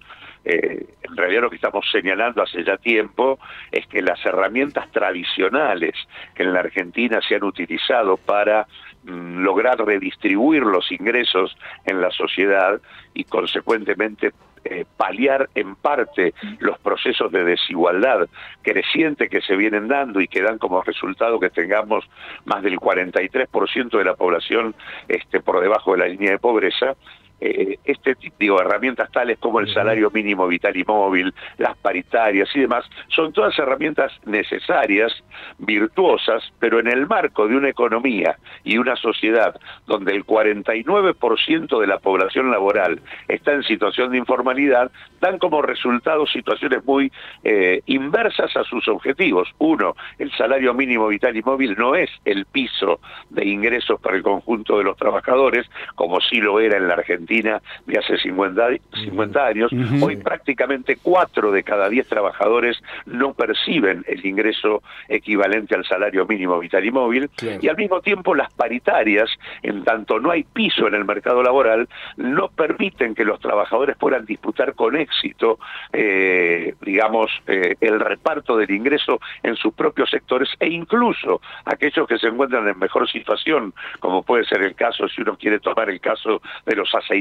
eh, 0.44 0.86
en 1.02 1.16
realidad 1.16 1.42
lo 1.42 1.50
que 1.50 1.56
estamos 1.56 1.86
señalando 1.90 2.42
hace 2.42 2.62
ya 2.64 2.76
tiempo 2.76 3.38
es 3.72 3.86
que 3.86 4.02
las 4.02 4.24
herramientas 4.24 4.90
tradicionales 4.92 5.94
que 6.34 6.42
en 6.42 6.52
la 6.52 6.60
Argentina 6.60 7.20
se 7.26 7.36
han 7.36 7.44
utilizado 7.44 8.16
para 8.16 8.66
lograr 9.08 9.78
redistribuir 9.78 10.62
los 10.62 10.90
ingresos 10.92 11.56
en 11.84 12.00
la 12.00 12.10
sociedad 12.10 12.80
y 13.14 13.24
consecuentemente 13.24 14.32
eh, 14.64 14.84
paliar 14.96 15.48
en 15.54 15.76
parte 15.76 16.34
los 16.58 16.78
procesos 16.80 17.30
de 17.30 17.44
desigualdad 17.44 18.28
creciente 18.62 19.28
que 19.28 19.40
se 19.40 19.56
vienen 19.56 19.88
dando 19.88 20.20
y 20.20 20.28
que 20.28 20.42
dan 20.42 20.58
como 20.58 20.82
resultado 20.82 21.38
que 21.38 21.48
tengamos 21.48 22.04
más 22.44 22.62
del 22.62 22.76
43% 22.76 23.96
de 23.96 24.04
la 24.04 24.14
población 24.14 24.74
este, 25.06 25.40
por 25.40 25.60
debajo 25.60 25.92
de 25.92 25.98
la 25.98 26.08
línea 26.08 26.32
de 26.32 26.38
pobreza, 26.38 26.96
eh, 27.40 27.78
este 27.84 28.16
de 28.16 28.46
herramientas 28.46 29.10
tales 29.12 29.38
como 29.38 29.60
el 29.60 29.72
salario 29.72 30.10
mínimo 30.10 30.46
vital 30.46 30.76
y 30.76 30.84
móvil, 30.84 31.32
las 31.58 31.76
paritarias 31.76 32.48
y 32.54 32.60
demás, 32.60 32.84
son 33.08 33.32
todas 33.32 33.58
herramientas 33.58 34.12
necesarias, 34.24 35.12
virtuosas, 35.58 36.42
pero 36.58 36.80
en 36.80 36.88
el 36.88 37.06
marco 37.06 37.46
de 37.46 37.56
una 37.56 37.68
economía 37.68 38.36
y 38.64 38.78
una 38.78 38.96
sociedad 38.96 39.58
donde 39.86 40.14
el 40.14 40.24
49% 40.24 41.80
de 41.80 41.86
la 41.86 41.98
población 41.98 42.50
laboral 42.50 43.00
está 43.28 43.52
en 43.52 43.62
situación 43.62 44.10
de 44.12 44.18
informalidad, 44.18 44.90
dan 45.20 45.38
como 45.38 45.62
resultado 45.62 46.26
situaciones 46.26 46.84
muy 46.84 47.12
eh, 47.44 47.82
inversas 47.86 48.56
a 48.56 48.64
sus 48.64 48.88
objetivos. 48.88 49.48
Uno, 49.58 49.94
el 50.18 50.30
salario 50.32 50.74
mínimo 50.74 51.08
vital 51.08 51.36
y 51.36 51.42
móvil 51.42 51.76
no 51.78 51.94
es 51.94 52.10
el 52.24 52.46
piso 52.46 53.00
de 53.30 53.46
ingresos 53.46 54.00
para 54.00 54.16
el 54.16 54.22
conjunto 54.22 54.78
de 54.78 54.84
los 54.84 54.96
trabajadores, 54.96 55.66
como 55.94 56.20
sí 56.20 56.40
lo 56.40 56.60
era 56.60 56.76
en 56.76 56.88
la 56.88 56.94
Argentina 56.94 57.27
de 57.28 57.98
hace 57.98 58.16
50, 58.16 58.68
50 59.04 59.46
años, 59.46 59.70
hoy 60.00 60.16
prácticamente 60.16 60.96
4 61.02 61.52
de 61.52 61.62
cada 61.62 61.88
10 61.88 62.08
trabajadores 62.08 62.82
no 63.04 63.34
perciben 63.34 64.04
el 64.08 64.24
ingreso 64.24 64.82
equivalente 65.08 65.74
al 65.74 65.84
salario 65.84 66.26
mínimo 66.26 66.58
vital 66.58 66.84
y 66.84 66.90
móvil, 66.90 67.30
y 67.60 67.68
al 67.68 67.76
mismo 67.76 68.00
tiempo 68.00 68.34
las 68.34 68.50
paritarias, 68.52 69.28
en 69.62 69.84
tanto 69.84 70.18
no 70.18 70.30
hay 70.30 70.44
piso 70.44 70.88
en 70.88 70.94
el 70.94 71.04
mercado 71.04 71.42
laboral, 71.42 71.88
no 72.16 72.48
permiten 72.48 73.14
que 73.14 73.24
los 73.24 73.40
trabajadores 73.40 73.96
puedan 73.96 74.24
disputar 74.24 74.74
con 74.74 74.96
éxito, 74.96 75.58
eh, 75.92 76.74
digamos, 76.80 77.30
eh, 77.46 77.74
el 77.80 78.00
reparto 78.00 78.56
del 78.56 78.70
ingreso 78.70 79.20
en 79.42 79.56
sus 79.56 79.74
propios 79.74 80.08
sectores 80.08 80.48
e 80.60 80.68
incluso 80.68 81.42
aquellos 81.66 82.08
que 82.08 82.18
se 82.18 82.28
encuentran 82.28 82.66
en 82.66 82.78
mejor 82.78 83.08
situación, 83.10 83.74
como 84.00 84.22
puede 84.22 84.44
ser 84.44 84.62
el 84.62 84.74
caso, 84.74 85.08
si 85.08 85.20
uno 85.20 85.36
quiere 85.36 85.60
tomar 85.60 85.90
el 85.90 86.00
caso 86.00 86.40
de 86.64 86.76
los 86.76 86.94
aceites, 86.94 87.17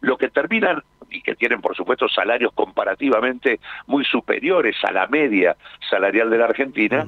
lo 0.00 0.16
que 0.16 0.28
terminan 0.28 0.82
y 1.10 1.22
que 1.22 1.34
tienen 1.34 1.60
por 1.60 1.76
supuesto 1.76 2.08
salarios 2.08 2.52
comparativamente 2.54 3.60
muy 3.86 4.04
superiores 4.04 4.76
a 4.84 4.92
la 4.92 5.06
media 5.06 5.56
salarial 5.88 6.30
de 6.30 6.38
la 6.38 6.46
Argentina, 6.46 7.06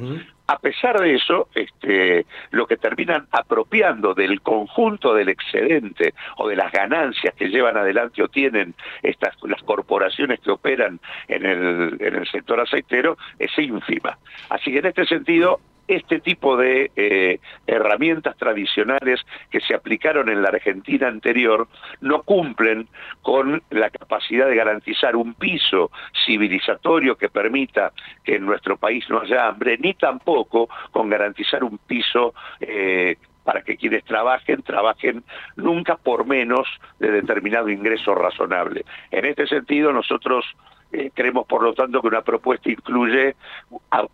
a 0.48 0.58
pesar 0.58 1.00
de 1.00 1.14
eso, 1.14 1.48
este, 1.54 2.25
lo 2.50 2.66
que 2.66 2.76
terminan 2.76 3.26
apropiando 3.32 4.14
del 4.14 4.40
conjunto 4.42 5.12
del 5.12 5.28
excedente 5.28 6.14
o 6.36 6.48
de 6.48 6.56
las 6.56 6.70
ganancias 6.70 7.34
que 7.34 7.48
llevan 7.48 7.76
adelante 7.76 8.22
o 8.22 8.28
tienen 8.28 8.75
estas 9.02 9.34
las 9.42 9.62
corporaciones 9.62 10.40
que 10.40 10.52
operan 10.52 11.00
en 11.26 11.46
el, 11.46 11.96
en 12.00 12.14
el 12.14 12.26
sector 12.28 12.60
aceitero 12.60 13.18
es 13.38 13.50
ínfima. 13.58 14.18
Así 14.48 14.70
que 14.70 14.78
en 14.78 14.86
este 14.86 15.06
sentido 15.06 15.60
este 15.88 16.20
tipo 16.20 16.56
de 16.56 16.90
eh, 16.96 17.40
herramientas 17.66 18.36
tradicionales 18.36 19.20
que 19.50 19.60
se 19.60 19.74
aplicaron 19.74 20.28
en 20.28 20.42
la 20.42 20.48
Argentina 20.48 21.08
anterior 21.08 21.68
no 22.00 22.22
cumplen 22.22 22.88
con 23.22 23.62
la 23.70 23.90
capacidad 23.90 24.46
de 24.48 24.56
garantizar 24.56 25.16
un 25.16 25.34
piso 25.34 25.90
civilizatorio 26.24 27.16
que 27.16 27.28
permita 27.28 27.92
que 28.24 28.36
en 28.36 28.46
nuestro 28.46 28.76
país 28.76 29.04
no 29.08 29.20
haya 29.20 29.48
hambre, 29.48 29.78
ni 29.78 29.94
tampoco 29.94 30.68
con 30.90 31.08
garantizar 31.08 31.64
un 31.64 31.78
piso 31.78 32.34
eh, 32.60 33.16
para 33.46 33.62
que 33.62 33.76
quienes 33.76 34.04
trabajen, 34.04 34.62
trabajen 34.62 35.22
nunca 35.54 35.96
por 35.96 36.26
menos 36.26 36.66
de 36.98 37.12
determinado 37.12 37.70
ingreso 37.70 38.12
razonable. 38.14 38.84
En 39.12 39.24
este 39.24 39.46
sentido, 39.46 39.92
nosotros 39.92 40.44
eh, 40.92 41.10
creemos, 41.12 41.46
por 41.46 41.62
lo 41.62 41.74
tanto, 41.74 42.00
que 42.00 42.08
una 42.08 42.22
propuesta 42.22 42.70
incluye 42.70 43.36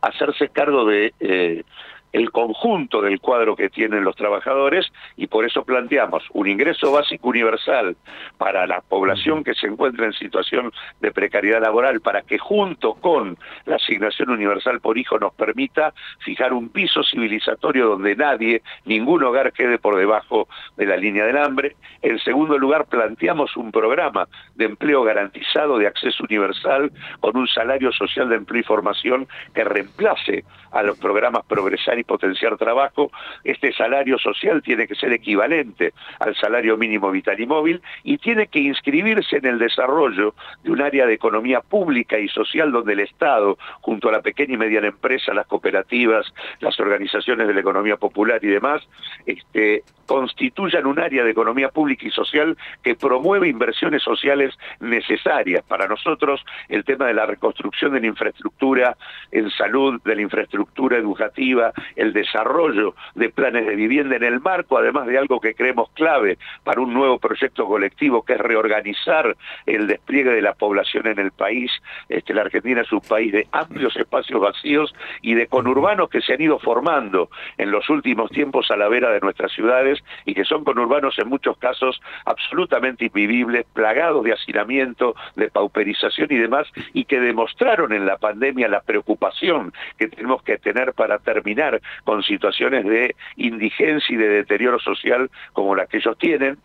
hacerse 0.01 0.49
cargo 0.49 0.85
de 0.85 1.15
eh, 1.21 1.65
el 2.13 2.31
conjunto 2.31 3.01
del 3.01 3.21
cuadro 3.21 3.57
que 3.57 3.71
tienen 3.71 4.05
los 4.05 4.17
trabajadores 4.17 4.87
y 5.17 5.27
por 5.27 5.45
eso 5.45 5.65
planteamos 5.65 6.25
un 6.33 6.47
ingreso 6.47 6.93
básico 6.93 7.29
universal 7.29 7.97
para 8.39 8.67
la 8.67 8.81
población 8.81 9.45
que 9.45 9.55
se 9.55 9.67
encuentra 9.67 10.07
en 10.07 10.13
situación 10.13 10.73
de 11.01 11.11
precariedad 11.11 11.63
laboral 11.63 12.01
para 12.01 12.23
que 12.23 12.39
junto 12.39 12.95
con 12.95 13.39
la 13.65 13.77
asignación 13.77 14.31
universal 14.31 14.81
por 14.81 14.99
hijo 14.99 15.19
nos 15.19 15.33
permita 15.35 15.95
fijar 16.21 16.53
un 16.53 16.69
piso 16.69 17.03
civilizatorio 17.03 17.89
donde 17.89 18.15
nadie, 18.15 18.63
ningún 18.85 19.23
hogar 19.23 19.53
quede 19.53 19.79
por 19.79 19.97
debajo 19.97 20.49
de 20.77 20.87
la 20.87 20.97
línea 20.97 21.25
del 21.25 21.39
hambre. 21.39 21.77
En 22.03 22.19
segundo 22.19 22.59
lugar, 22.59 22.87
planteamos 22.87 23.57
un 23.57 23.73
programa 23.73 24.29
de 24.55 24.67
empleo 24.67 25.03
garantizado 25.03 25.79
de 25.79 25.87
acceso 25.87 26.25
universal 26.25 26.93
con 27.21 27.37
un 27.37 27.47
salario 27.47 27.93
social 27.93 28.29
de 28.29 28.37
empleo 28.37 28.61
y 28.61 28.65
formación 28.65 29.27
que 29.55 29.65
reemplace 29.65 30.45
a 30.73 30.83
los 30.83 30.99
programas 30.99 31.45
progresar 31.47 31.99
y 32.03 32.05
potenciar 32.05 32.57
trabajo, 32.57 33.11
este 33.45 33.73
salario 33.73 34.19
social 34.19 34.63
tiene 34.63 34.87
que 34.87 34.95
ser 34.95 35.13
equivalente 35.13 35.95
al 36.19 36.35
salario 36.37 36.77
mínimo 36.77 37.11
vital 37.11 37.41
y 37.41 37.47
móvil 37.47 37.81
y 38.03 38.19
tiene 38.19 38.49
que 38.49 38.59
inscribirse 38.59 39.37
en 39.37 39.47
el 39.47 39.59
desarrollo 39.59 40.35
de 40.63 40.71
un 40.71 40.83
área 40.83 41.07
de 41.07 41.15
economía 41.15 41.61
pública 41.61 42.19
y 42.19 42.29
social 42.29 42.73
donde 42.73 42.93
el 42.93 43.01
Estado, 43.01 43.57
junto 43.81 44.09
a 44.09 44.13
la 44.13 44.21
pequeña 44.21 44.55
y 44.55 44.59
mediana 44.59 44.89
empresa, 44.89 45.33
las 45.33 45.47
cooperativas, 45.47 46.27
las 46.61 46.79
organizaciones 46.81 47.47
de 47.47 47.55
la 47.55 47.61
economía 47.61 47.97
popular 47.97 48.41
y 48.43 48.49
demás, 48.49 48.83
este, 49.25 49.83
constituyan 50.07 50.87
un 50.87 50.99
área 50.99 51.25
de 51.25 51.31
economía 51.31 51.69
pública 51.69 52.07
y 52.07 52.11
social 52.11 52.57
que 52.83 52.95
promueve 52.95 53.49
inversiones 53.49 54.03
sociales 54.03 54.55
necesarias. 54.81 55.65
Para 55.67 55.87
nosotros, 55.87 56.45
el 56.69 56.85
tema 56.85 57.07
de 57.07 57.15
la 57.15 57.27
reconstrucción 57.27 57.93
de 57.93 58.01
la 58.01 58.09
infraestructura 58.09 58.97
en 59.31 59.51
salud, 59.51 60.01
de 60.05 60.17
la 60.17 60.23
infraestructura 60.23 60.99
educativa, 60.99 61.73
el 61.97 62.13
desarrollo 62.13 62.95
de 63.15 63.31
planes 63.31 63.67
de 63.67 63.77
vivienda 63.77 64.17
en 64.17 64.25
el 64.25 64.41
marco, 64.41 64.79
además 64.79 65.07
de 65.07 65.19
algo 65.19 65.41
que 65.41 65.55
creemos 65.55 65.91
clave 65.95 66.39
para 66.65 66.81
un 66.81 66.93
nuevo 66.93 67.19
proyecto 67.19 67.67
colectivo, 67.67 68.23
que 68.25 68.35
es 68.35 68.41
reorganizar 68.41 69.37
el 69.67 69.87
despliegue 69.87 70.31
de 70.31 70.43
la 70.43 70.55
población 70.55 71.07
en 71.07 71.19
el 71.19 71.33
país. 71.33 71.71
Este, 72.09 72.35
la 72.35 72.43
Argentina 72.43 72.83
es 72.83 72.93
un 72.93 73.01
país 73.01 73.33
de 73.33 73.47
amplios 73.53 73.97
espacios 73.97 74.41
vacíos 74.41 74.95
y 75.21 75.35
de 75.35 75.47
conurbanos 75.47 76.09
que 76.09 76.21
se 76.21 76.35
han 76.35 76.41
ido 76.41 76.59
formando 76.59 77.29
en 77.59 77.71
los 77.71 77.89
últimos 77.91 78.31
tiempos 78.31 78.71
a 78.71 78.77
la 78.77 78.89
vera 78.89 79.11
de 79.11 79.21
nuestras 79.21 79.53
ciudades 79.53 80.03
y 80.25 80.35
que 80.35 80.45
son 80.45 80.65
conurbanos 80.65 81.19
en 81.19 81.29
muchos 81.29 81.57
casos 81.59 82.01
absolutamente 82.25 83.07
invivibles, 83.07 83.67
plagados 83.73 84.25
de 84.25 84.33
hacinamiento, 84.33 85.15
de 85.37 85.51
pauperización 85.51 86.29
y 86.31 86.37
demás, 86.37 86.67
y 86.93 87.05
que 87.05 87.21
demostraron 87.21 87.93
en 87.93 88.07
la 88.07 88.17
pandemia 88.17 88.69
la 88.69 88.81
preocupación 88.81 89.73
que 89.99 90.09
tenemos 90.09 90.43
que 90.43 90.59
tener 90.59 90.93
para 90.95 91.19
terminar 91.19 91.81
con 92.05 92.23
situaciones 92.23 92.85
de 92.85 93.15
indigencia 93.37 94.15
y 94.15 94.17
de 94.17 94.29
deterioro 94.29 94.79
social 94.79 95.31
como 95.53 95.75
la 95.75 95.87
que 95.87 95.99
ellos 95.99 96.17
tienen. 96.19 96.59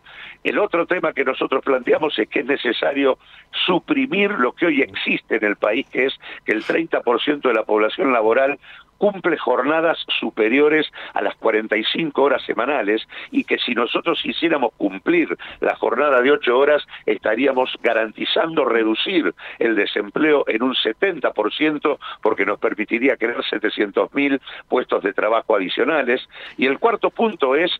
El 0.44 0.58
otro 0.58 0.86
tema 0.86 1.12
que 1.12 1.24
nosotros 1.24 1.64
planteamos 1.64 2.18
es 2.18 2.28
que 2.28 2.40
es 2.40 2.46
necesario 2.46 3.18
suprimir 3.66 4.30
lo 4.30 4.52
que 4.52 4.66
hoy 4.66 4.82
existe 4.82 5.36
en 5.36 5.44
el 5.44 5.56
país, 5.56 5.86
que 5.90 6.06
es 6.06 6.14
que 6.44 6.52
el 6.52 6.62
30% 6.64 7.40
de 7.40 7.54
la 7.54 7.64
población 7.64 8.12
laboral 8.12 8.58
cumple 8.98 9.36
jornadas 9.38 9.98
superiores 10.20 10.86
a 11.14 11.22
las 11.22 11.34
45 11.36 12.20
horas 12.20 12.42
semanales 12.44 13.06
y 13.30 13.44
que 13.44 13.58
si 13.58 13.74
nosotros 13.74 14.20
hiciéramos 14.24 14.72
cumplir 14.76 15.36
la 15.60 15.76
jornada 15.76 16.20
de 16.20 16.32
8 16.32 16.58
horas 16.58 16.86
estaríamos 17.06 17.74
garantizando 17.82 18.64
reducir 18.64 19.34
el 19.58 19.76
desempleo 19.76 20.44
en 20.48 20.62
un 20.62 20.74
70% 20.74 21.98
porque 22.22 22.44
nos 22.44 22.58
permitiría 22.58 23.16
crear 23.16 23.42
700.000 23.42 24.40
puestos 24.68 25.02
de 25.02 25.12
trabajo 25.12 25.56
adicionales. 25.56 26.28
Y 26.56 26.66
el 26.66 26.78
cuarto 26.78 27.10
punto 27.10 27.54
es 27.54 27.70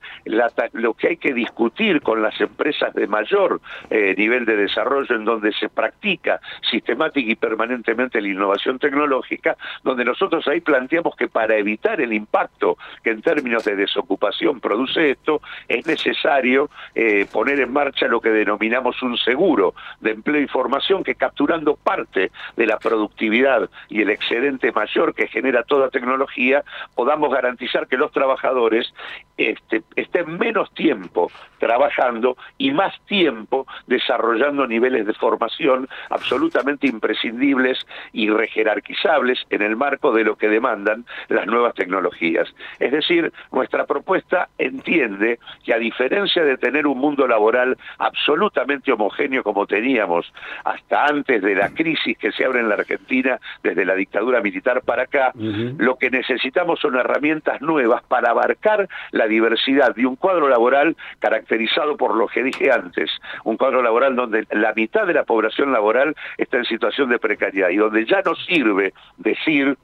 lo 0.72 0.94
que 0.94 1.08
hay 1.08 1.16
que 1.16 1.34
discutir 1.34 2.00
con 2.00 2.22
las 2.22 2.40
empresas 2.40 2.94
de 2.94 3.06
mayor 3.06 3.60
eh, 3.90 4.14
nivel 4.16 4.44
de 4.44 4.56
desarrollo 4.56 5.14
en 5.14 5.24
donde 5.24 5.52
se 5.52 5.68
practica 5.68 6.40
sistemática 6.70 7.30
y 7.30 7.36
permanentemente 7.36 8.20
la 8.20 8.28
innovación 8.28 8.78
tecnológica, 8.78 9.56
donde 9.82 10.04
nosotros 10.04 10.46
ahí 10.48 10.60
planteamos 10.60 11.07
que 11.16 11.28
para 11.28 11.56
evitar 11.56 12.00
el 12.00 12.12
impacto 12.12 12.76
que 13.02 13.10
en 13.10 13.22
términos 13.22 13.64
de 13.64 13.76
desocupación 13.76 14.60
produce 14.60 15.10
esto, 15.10 15.40
es 15.68 15.86
necesario 15.86 16.70
eh, 16.94 17.26
poner 17.30 17.60
en 17.60 17.72
marcha 17.72 18.06
lo 18.06 18.20
que 18.20 18.30
denominamos 18.30 19.02
un 19.02 19.16
seguro 19.16 19.74
de 20.00 20.12
empleo 20.12 20.40
y 20.40 20.48
formación 20.48 21.04
que 21.04 21.14
capturando 21.14 21.76
parte 21.76 22.30
de 22.56 22.66
la 22.66 22.78
productividad 22.78 23.68
y 23.88 24.02
el 24.02 24.10
excedente 24.10 24.72
mayor 24.72 25.14
que 25.14 25.28
genera 25.28 25.62
toda 25.62 25.90
tecnología, 25.90 26.64
podamos 26.94 27.32
garantizar 27.32 27.86
que 27.86 27.96
los 27.96 28.12
trabajadores 28.12 28.92
este, 29.38 29.82
estén 29.94 30.36
menos 30.36 30.72
tiempo 30.74 31.30
trabajando 31.58 32.36
y 32.58 32.72
más 32.72 32.94
tiempo 33.06 33.66
desarrollando 33.86 34.66
niveles 34.66 35.06
de 35.06 35.14
formación 35.14 35.88
absolutamente 36.10 36.88
imprescindibles 36.88 37.78
y 38.12 38.30
rejerarquizables 38.30 39.38
en 39.50 39.62
el 39.62 39.76
marco 39.76 40.12
de 40.12 40.24
lo 40.24 40.36
que 40.36 40.48
demandan 40.48 41.04
las 41.28 41.46
nuevas 41.46 41.74
tecnologías. 41.74 42.52
Es 42.80 42.90
decir, 42.90 43.32
nuestra 43.52 43.86
propuesta 43.86 44.48
entiende 44.58 45.38
que 45.64 45.72
a 45.72 45.78
diferencia 45.78 46.42
de 46.42 46.56
tener 46.56 46.86
un 46.86 46.98
mundo 46.98 47.28
laboral 47.28 47.78
absolutamente 47.98 48.92
homogéneo 48.92 49.44
como 49.44 49.66
teníamos 49.66 50.32
hasta 50.64 51.06
antes 51.06 51.42
de 51.42 51.54
la 51.54 51.70
crisis 51.70 52.18
que 52.18 52.32
se 52.32 52.44
abre 52.44 52.60
en 52.60 52.68
la 52.68 52.74
Argentina 52.74 53.38
desde 53.62 53.84
la 53.84 53.94
dictadura 53.94 54.40
militar 54.40 54.82
para 54.82 55.04
acá, 55.04 55.32
lo 55.34 55.96
que 55.96 56.10
necesitamos 56.10 56.80
son 56.80 56.96
herramientas 56.96 57.60
nuevas 57.62 58.02
para 58.04 58.30
abarcar 58.30 58.88
la 59.12 59.27
diversidad 59.28 59.94
de 59.94 60.06
un 60.06 60.16
cuadro 60.16 60.48
laboral 60.48 60.96
caracterizado 61.18 61.96
por 61.96 62.14
lo 62.14 62.26
que 62.26 62.42
dije 62.42 62.70
antes, 62.70 63.10
un 63.44 63.56
cuadro 63.56 63.82
laboral 63.82 64.16
donde 64.16 64.46
la 64.50 64.72
mitad 64.74 65.06
de 65.06 65.14
la 65.14 65.24
población 65.24 65.72
laboral 65.72 66.14
está 66.36 66.58
en 66.58 66.64
situación 66.64 67.08
de 67.10 67.18
precariedad 67.18 67.70
y 67.70 67.76
donde 67.76 68.04
ya 68.06 68.22
no 68.22 68.34
sirve 68.34 68.92
decir 69.16 69.76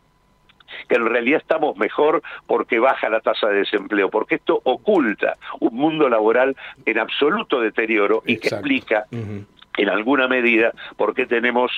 que 0.88 0.96
en 0.96 1.06
realidad 1.06 1.40
estamos 1.40 1.76
mejor 1.76 2.22
porque 2.46 2.78
baja 2.78 3.08
la 3.08 3.20
tasa 3.20 3.48
de 3.48 3.58
desempleo, 3.58 4.10
porque 4.10 4.36
esto 4.36 4.60
oculta 4.64 5.36
un 5.60 5.74
mundo 5.74 6.08
laboral 6.08 6.56
en 6.84 6.98
absoluto 6.98 7.60
deterioro 7.60 8.22
y 8.26 8.38
que 8.38 8.48
explica 8.48 9.04
en 9.76 9.88
alguna 9.88 10.28
medida 10.28 10.72
por 10.96 11.14
qué 11.14 11.26
tenemos 11.26 11.70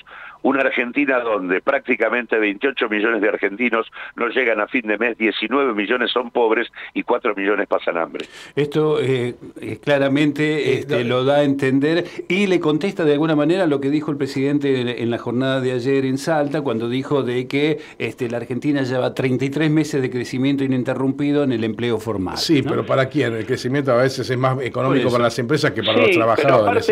una 0.42 0.60
Argentina 0.60 1.18
donde 1.20 1.60
prácticamente 1.60 2.38
28 2.38 2.88
millones 2.88 3.20
de 3.20 3.28
argentinos 3.28 3.90
no 4.14 4.28
llegan 4.28 4.60
a 4.60 4.68
fin 4.68 4.86
de 4.86 4.96
mes, 4.96 5.18
19 5.18 5.74
millones 5.74 6.12
son 6.12 6.30
pobres 6.30 6.68
y 6.94 7.02
4 7.02 7.34
millones 7.34 7.66
pasan 7.66 7.96
hambre. 7.96 8.26
Esto 8.54 9.00
eh, 9.00 9.34
claramente 9.82 10.74
este, 10.74 11.04
lo 11.04 11.24
da 11.24 11.36
a 11.36 11.42
entender 11.42 12.04
y 12.28 12.46
le 12.46 12.60
contesta 12.60 13.04
de 13.04 13.14
alguna 13.14 13.34
manera 13.34 13.66
lo 13.66 13.80
que 13.80 13.90
dijo 13.90 14.10
el 14.10 14.16
presidente 14.16 15.02
en 15.02 15.10
la 15.10 15.18
jornada 15.18 15.60
de 15.60 15.72
ayer 15.72 16.04
en 16.04 16.18
Salta, 16.18 16.62
cuando 16.62 16.88
dijo 16.88 17.22
de 17.22 17.48
que 17.48 17.78
este, 17.98 18.28
la 18.28 18.36
Argentina 18.36 18.82
lleva 18.82 19.14
33 19.14 19.70
meses 19.70 20.00
de 20.00 20.10
crecimiento 20.10 20.62
ininterrumpido 20.62 21.42
en 21.42 21.52
el 21.52 21.64
empleo 21.64 21.98
formal. 21.98 22.38
Sí, 22.38 22.62
pero 22.62 22.86
¿para 22.86 23.08
quién? 23.08 23.34
El 23.34 23.46
crecimiento 23.46 23.92
a 23.92 23.96
veces 23.96 24.28
es 24.30 24.38
más 24.38 24.60
económico 24.62 25.10
para 25.10 25.24
las 25.24 25.38
empresas 25.38 25.72
que 25.72 25.82
para 25.82 25.98
los 25.98 26.10
trabajadores. 26.10 26.86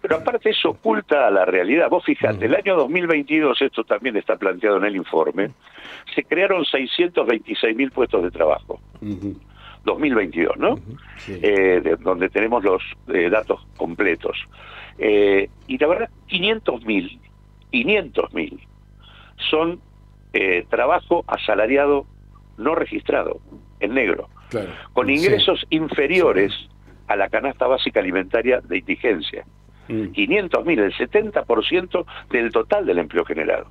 Pero 0.00 0.16
aparte, 0.16 0.43
eso, 0.43 0.43
oculta 0.64 1.30
la 1.30 1.44
realidad. 1.44 1.88
Vos 1.88 2.04
fijate, 2.04 2.46
el 2.46 2.54
año 2.54 2.76
2022, 2.76 3.62
esto 3.62 3.84
también 3.84 4.16
está 4.16 4.36
planteado 4.36 4.76
en 4.78 4.84
el 4.84 4.96
informe, 4.96 5.50
se 6.14 6.24
crearon 6.24 6.64
626 6.64 7.76
mil 7.76 7.90
puestos 7.90 8.22
de 8.22 8.30
trabajo. 8.30 8.80
2022, 9.84 10.56
¿no? 10.56 10.78
Eh, 11.28 11.96
donde 12.00 12.28
tenemos 12.30 12.64
los 12.64 12.82
eh, 13.08 13.28
datos 13.30 13.66
completos. 13.76 14.36
Eh, 14.98 15.48
y 15.66 15.78
la 15.78 15.86
verdad, 15.86 16.10
500 16.26 16.84
mil, 16.84 17.20
500 17.70 18.34
mil 18.34 18.60
son 19.50 19.80
trabajo 20.68 21.22
asalariado 21.28 22.06
no 22.56 22.74
registrado, 22.74 23.40
en 23.78 23.94
negro, 23.94 24.28
con 24.92 25.08
ingresos 25.08 25.64
inferiores 25.70 26.52
a 27.06 27.14
la 27.14 27.28
canasta 27.28 27.68
básica 27.68 28.00
alimentaria 28.00 28.60
de 28.60 28.78
indigencia. 28.78 29.44
500 29.86 30.64
mil, 30.64 30.78
el 30.80 30.92
70% 30.92 32.06
del 32.30 32.52
total 32.52 32.86
del 32.86 32.98
empleo 32.98 33.24
generado. 33.24 33.66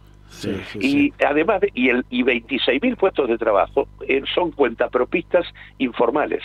y 0.79 1.13
además 1.23 1.61
de, 1.61 1.71
y, 1.73 1.89
el, 1.89 2.05
y 2.09 2.23
26 2.23 2.81
mil 2.81 2.95
puestos 2.97 3.29
de 3.29 3.37
trabajo 3.37 3.87
eh, 4.07 4.23
son 4.33 4.51
cuentapropistas 4.51 5.45
informales. 5.77 6.43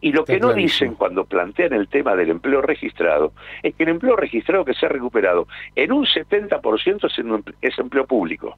Y 0.00 0.12
lo 0.12 0.24
que 0.24 0.38
no 0.38 0.52
dicen 0.52 0.94
cuando 0.94 1.24
plantean 1.24 1.72
el 1.72 1.88
tema 1.88 2.14
del 2.14 2.30
empleo 2.30 2.60
registrado 2.60 3.32
es 3.62 3.74
que 3.74 3.84
el 3.84 3.90
empleo 3.90 4.16
registrado 4.16 4.64
que 4.64 4.74
se 4.74 4.86
ha 4.86 4.88
recuperado 4.88 5.46
en 5.74 5.92
un 5.92 6.04
70% 6.04 7.06
es, 7.06 7.54
es 7.62 7.78
empleo 7.78 8.06
público. 8.06 8.56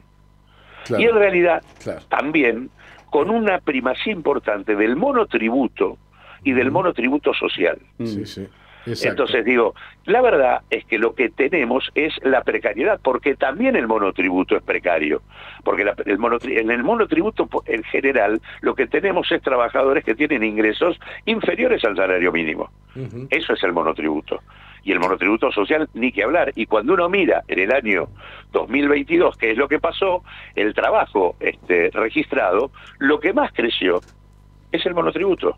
Y 0.98 1.04
en 1.04 1.14
realidad 1.14 1.62
también 2.08 2.70
con 3.10 3.30
una 3.30 3.58
primacía 3.58 4.12
importante 4.12 4.74
del 4.74 4.96
monotributo 4.96 5.98
y 6.44 6.52
del 6.52 6.70
monotributo 6.70 7.32
social. 7.34 7.78
Sí, 7.98 8.26
sí. 8.26 8.48
Entonces 8.86 9.44
digo, 9.44 9.74
la 10.06 10.20
verdad 10.20 10.62
es 10.70 10.84
que 10.86 10.98
lo 10.98 11.14
que 11.14 11.28
tenemos 11.28 11.90
es 11.94 12.12
la 12.22 12.42
precariedad, 12.42 13.00
porque 13.02 13.36
también 13.36 13.76
el 13.76 13.86
monotributo 13.86 14.56
es 14.56 14.62
precario, 14.62 15.22
porque 15.64 15.82
el 15.82 16.18
en 16.58 16.70
el 16.70 16.82
monotributo 16.82 17.48
en 17.66 17.82
general 17.84 18.40
lo 18.60 18.74
que 18.74 18.86
tenemos 18.86 19.30
es 19.30 19.42
trabajadores 19.42 20.04
que 20.04 20.14
tienen 20.14 20.42
ingresos 20.42 20.98
inferiores 21.26 21.84
al 21.84 21.96
salario 21.96 22.32
mínimo. 22.32 22.70
Eso 23.30 23.54
es 23.54 23.62
el 23.62 23.72
monotributo. 23.72 24.40
Y 24.84 24.90
el 24.90 24.98
monotributo 24.98 25.52
social, 25.52 25.88
ni 25.94 26.10
que 26.10 26.24
hablar. 26.24 26.52
Y 26.56 26.66
cuando 26.66 26.94
uno 26.94 27.08
mira 27.08 27.42
en 27.46 27.60
el 27.60 27.72
año 27.72 28.08
2022, 28.50 29.36
qué 29.36 29.52
es 29.52 29.56
lo 29.56 29.68
que 29.68 29.78
pasó, 29.78 30.24
el 30.56 30.74
trabajo 30.74 31.36
este, 31.38 31.90
registrado, 31.92 32.72
lo 32.98 33.20
que 33.20 33.32
más 33.32 33.52
creció 33.52 34.00
es 34.72 34.84
el 34.84 34.94
monotributo 34.94 35.56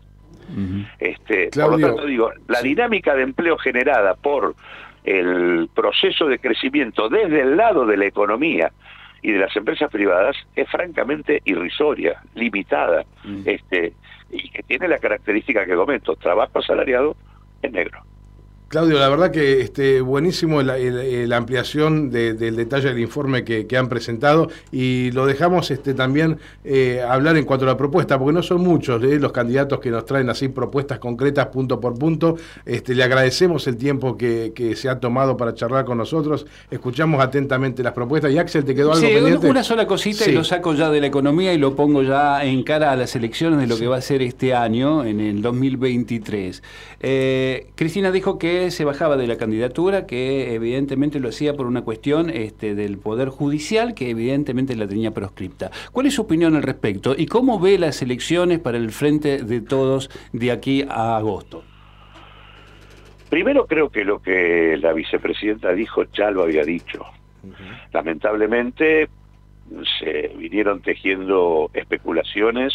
este, 0.99 1.49
por 1.49 1.71
lo 1.71 1.79
tanto, 1.79 2.05
digo, 2.05 2.31
la 2.47 2.61
dinámica 2.61 3.15
de 3.15 3.23
empleo 3.23 3.57
generada 3.57 4.15
por 4.15 4.55
el 5.03 5.69
proceso 5.73 6.25
de 6.27 6.39
crecimiento 6.39 7.09
desde 7.09 7.41
el 7.41 7.57
lado 7.57 7.85
de 7.85 7.97
la 7.97 8.05
economía 8.05 8.71
y 9.21 9.31
de 9.31 9.39
las 9.39 9.55
empresas 9.55 9.91
privadas 9.91 10.35
es 10.55 10.69
francamente 10.69 11.41
irrisoria, 11.45 12.21
limitada, 12.35 13.05
este, 13.45 13.93
y 14.31 14.49
que 14.49 14.63
tiene 14.63 14.87
la 14.87 14.99
característica 14.99 15.65
que 15.65 15.75
comento, 15.75 16.15
trabajo 16.15 16.59
asalariado 16.59 17.15
en 17.61 17.71
negro. 17.73 18.01
Claudio, 18.75 18.99
la 18.99 19.07
verdad 19.07 19.31
que 19.31 19.61
este, 19.61 20.01
buenísimo 20.01 20.61
la, 20.61 20.75
ampliación 21.37 22.11
del 22.11 22.57
detalle 22.57 22.89
del 22.89 22.99
informe 22.99 23.45
que, 23.45 23.77
han 23.77 23.87
presentado 23.87 24.49
y 24.69 25.11
lo 25.11 25.25
dejamos 25.25 25.71
este, 25.71 25.93
también 25.93 26.39
eh, 26.65 27.01
hablar 27.07 27.37
en 27.37 27.45
cuanto 27.45 27.63
a 27.63 27.69
la 27.69 27.77
propuesta, 27.77 28.19
porque 28.19 28.33
no 28.33 28.43
son 28.43 28.59
muchos 28.59 29.01
eh, 29.01 29.17
los 29.17 29.31
candidatos 29.31 29.79
que 29.79 29.91
nos 29.91 30.05
traen 30.05 30.29
así 30.29 30.49
propuestas 30.49 30.99
concretas 30.99 31.47
punto 31.47 31.79
por 31.79 31.97
punto. 31.97 32.35
Este, 32.65 32.93
le 32.95 33.05
agradecemos 33.05 33.65
el 33.67 33.77
tiempo 33.77 34.17
que, 34.17 34.51
se 34.75 34.89
ha 34.89 34.99
tomado 34.99 35.37
para 35.37 35.53
charlar 35.53 35.85
con 35.85 35.97
nosotros, 35.97 36.45
escuchamos 36.69 37.23
atentamente 37.23 37.81
las 37.81 37.93
propuestas 37.93 38.29
y 38.33 38.37
Axel, 38.37 38.65
¿te 38.65 38.75
quedó 38.75 38.91
algo 38.91 39.07
pendiente? 39.07 39.49
Una 39.49 39.63
sola 39.63 39.87
cosita 39.87 40.29
y 40.29 40.33
lo 40.33 40.43
saco 40.43 40.73
ya 40.73 40.89
de 40.89 40.99
la 40.99 41.07
economía 41.07 41.53
y 41.53 41.57
lo 41.57 41.77
pongo 41.77 42.03
ya 42.03 42.43
en 42.43 42.61
cara 42.63 42.91
a 42.91 42.97
las 42.97 43.15
elecciones 43.15 43.57
de 43.57 43.67
lo 43.67 43.77
que 43.77 43.87
va 43.87 43.95
a 43.95 44.01
ser 44.01 44.21
este 44.21 44.53
año, 44.53 45.05
en 45.05 45.21
el 45.21 45.41
2023. 45.41 46.61
Eh, 46.99 47.67
Cristina 47.75 48.11
dijo 48.11 48.37
que 48.37 48.64
se 48.71 48.85
bajaba 48.85 49.17
de 49.17 49.27
la 49.27 49.37
candidatura, 49.37 50.05
que 50.05 50.53
evidentemente 50.53 51.19
lo 51.19 51.29
hacía 51.29 51.53
por 51.53 51.65
una 51.65 51.83
cuestión 51.83 52.29
este, 52.29 52.75
del 52.75 52.97
Poder 52.97 53.29
Judicial, 53.29 53.93
que 53.93 54.09
evidentemente 54.09 54.75
la 54.75 54.87
tenía 54.87 55.11
proscripta. 55.11 55.71
¿Cuál 55.91 56.07
es 56.07 56.15
su 56.15 56.23
opinión 56.23 56.55
al 56.55 56.63
respecto 56.63 57.15
y 57.17 57.25
cómo 57.25 57.59
ve 57.59 57.77
las 57.77 58.01
elecciones 58.01 58.59
para 58.59 58.77
el 58.77 58.91
frente 58.91 59.43
de 59.43 59.61
todos 59.61 60.09
de 60.33 60.51
aquí 60.51 60.85
a 60.89 61.17
agosto? 61.17 61.63
Primero 63.29 63.65
creo 63.65 63.89
que 63.89 64.05
lo 64.05 64.21
que 64.21 64.77
la 64.77 64.93
vicepresidenta 64.93 65.73
dijo 65.73 66.03
ya 66.13 66.31
lo 66.31 66.43
había 66.43 66.63
dicho. 66.63 67.03
Lamentablemente 67.91 69.09
se 69.99 70.31
vinieron 70.37 70.81
tejiendo 70.81 71.69
especulaciones 71.73 72.73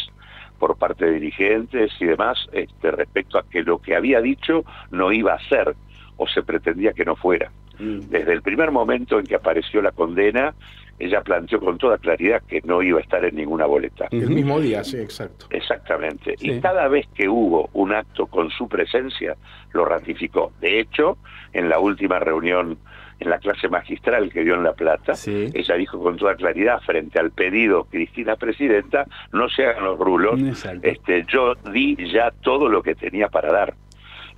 por 0.60 0.76
parte 0.76 1.06
de 1.06 1.12
dirigentes 1.14 1.90
y 1.98 2.04
demás 2.04 2.38
este, 2.52 2.90
respecto 2.92 3.38
a 3.38 3.42
que 3.48 3.62
lo 3.62 3.78
que 3.78 3.96
había 3.96 4.20
dicho 4.20 4.62
no 4.90 5.10
iba 5.10 5.32
a 5.32 5.48
ser 5.48 5.74
o 6.18 6.28
se 6.28 6.42
pretendía 6.42 6.92
que 6.92 7.04
no 7.04 7.16
fuera. 7.16 7.50
Mm. 7.78 8.00
Desde 8.10 8.32
el 8.34 8.42
primer 8.42 8.70
momento 8.70 9.18
en 9.18 9.26
que 9.26 9.34
apareció 9.34 9.80
la 9.80 9.90
condena, 9.90 10.54
ella 10.98 11.22
planteó 11.22 11.60
con 11.60 11.78
toda 11.78 11.96
claridad 11.96 12.42
que 12.46 12.60
no 12.62 12.82
iba 12.82 12.98
a 12.98 13.02
estar 13.02 13.24
en 13.24 13.36
ninguna 13.36 13.64
boleta. 13.64 14.08
El 14.10 14.28
mismo 14.28 14.60
día, 14.60 14.84
sí, 14.84 14.98
exacto. 14.98 15.46
Exactamente. 15.48 16.36
Y 16.38 16.60
cada 16.60 16.88
vez 16.88 17.08
que 17.14 17.26
hubo 17.26 17.70
un 17.72 17.94
acto 17.94 18.26
con 18.26 18.50
su 18.50 18.68
presencia, 18.68 19.34
lo 19.72 19.86
ratificó. 19.86 20.52
De 20.60 20.78
hecho, 20.78 21.16
en 21.54 21.70
la 21.70 21.78
última 21.78 22.18
reunión 22.18 22.76
en 23.20 23.30
la 23.30 23.38
clase 23.38 23.68
magistral 23.68 24.32
que 24.32 24.42
dio 24.42 24.54
en 24.54 24.64
La 24.64 24.72
Plata, 24.72 25.12
ella 25.26 25.74
dijo 25.76 26.02
con 26.02 26.16
toda 26.16 26.34
claridad 26.34 26.80
frente 26.80 27.20
al 27.20 27.30
pedido 27.30 27.84
Cristina 27.84 28.36
Presidenta, 28.36 29.06
no 29.32 29.48
se 29.48 29.66
hagan 29.66 29.84
los 29.84 29.98
rulos, 29.98 30.40
este, 30.82 31.24
yo 31.28 31.54
di 31.72 31.96
ya 32.12 32.30
todo 32.30 32.68
lo 32.68 32.82
que 32.82 32.94
tenía 32.94 33.28
para 33.28 33.52
dar 33.52 33.74